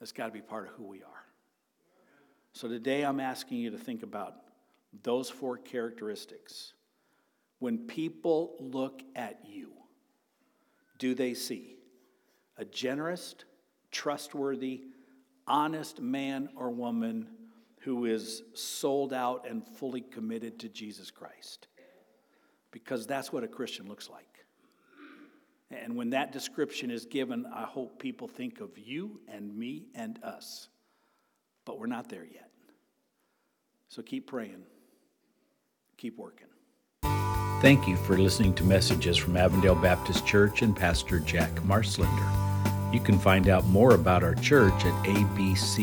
That's 0.00 0.12
got 0.12 0.26
to 0.26 0.32
be 0.32 0.40
part 0.40 0.66
of 0.66 0.74
who 0.74 0.84
we 0.84 0.98
are. 1.02 1.24
So 2.52 2.68
today 2.68 3.04
I'm 3.04 3.20
asking 3.20 3.58
you 3.58 3.70
to 3.70 3.78
think 3.78 4.02
about 4.02 4.34
those 5.02 5.30
four 5.30 5.56
characteristics. 5.56 6.74
When 7.60 7.78
people 7.78 8.56
look 8.58 9.02
at 9.14 9.38
you, 9.46 9.72
do 10.98 11.14
they 11.14 11.34
see 11.34 11.76
a 12.58 12.64
generous, 12.64 13.34
trustworthy, 13.90 14.82
honest 15.46 16.00
man 16.00 16.48
or 16.56 16.70
woman 16.70 17.28
who 17.80 18.04
is 18.04 18.42
sold 18.54 19.12
out 19.12 19.46
and 19.48 19.66
fully 19.66 20.00
committed 20.00 20.58
to 20.60 20.68
Jesus 20.68 21.10
Christ? 21.10 21.68
Because 22.70 23.06
that's 23.06 23.32
what 23.32 23.44
a 23.44 23.48
Christian 23.48 23.88
looks 23.88 24.10
like. 24.10 24.31
And 25.72 25.96
when 25.96 26.10
that 26.10 26.32
description 26.32 26.90
is 26.90 27.06
given, 27.06 27.46
I 27.46 27.62
hope 27.64 27.98
people 27.98 28.28
think 28.28 28.60
of 28.60 28.78
you 28.78 29.20
and 29.28 29.56
me 29.56 29.86
and 29.94 30.22
us 30.22 30.68
but 31.64 31.78
we're 31.78 31.86
not 31.86 32.08
there 32.08 32.24
yet. 32.24 32.50
So 33.88 34.02
keep 34.02 34.26
praying, 34.26 34.62
keep 35.96 36.18
working. 36.18 36.48
Thank 37.60 37.86
you 37.86 37.96
for 37.96 38.18
listening 38.18 38.54
to 38.54 38.64
messages 38.64 39.16
from 39.16 39.36
Avondale 39.36 39.76
Baptist 39.76 40.26
Church 40.26 40.62
and 40.62 40.74
Pastor 40.74 41.20
Jack 41.20 41.52
Marslender. 41.60 42.92
You 42.92 42.98
can 43.00 43.18
find 43.18 43.48
out 43.48 43.64
more 43.66 43.94
about 43.94 44.24
our 44.24 44.34
church 44.34 44.84
at 44.84 45.04
abcaz.net, 45.04 45.82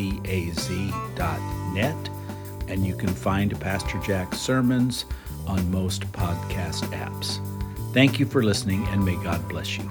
and 2.67 2.85
you 2.85 2.95
can 2.95 3.09
find 3.09 3.59
Pastor 3.59 3.97
Jack's 3.99 4.39
sermons 4.39 5.05
on 5.47 5.71
most 5.71 6.11
podcast 6.11 6.83
apps. 6.89 7.58
Thank 7.91 8.19
you 8.19 8.25
for 8.25 8.43
listening, 8.43 8.85
and 8.89 9.03
may 9.03 9.15
God 9.23 9.47
bless 9.49 9.77
you. 9.77 9.89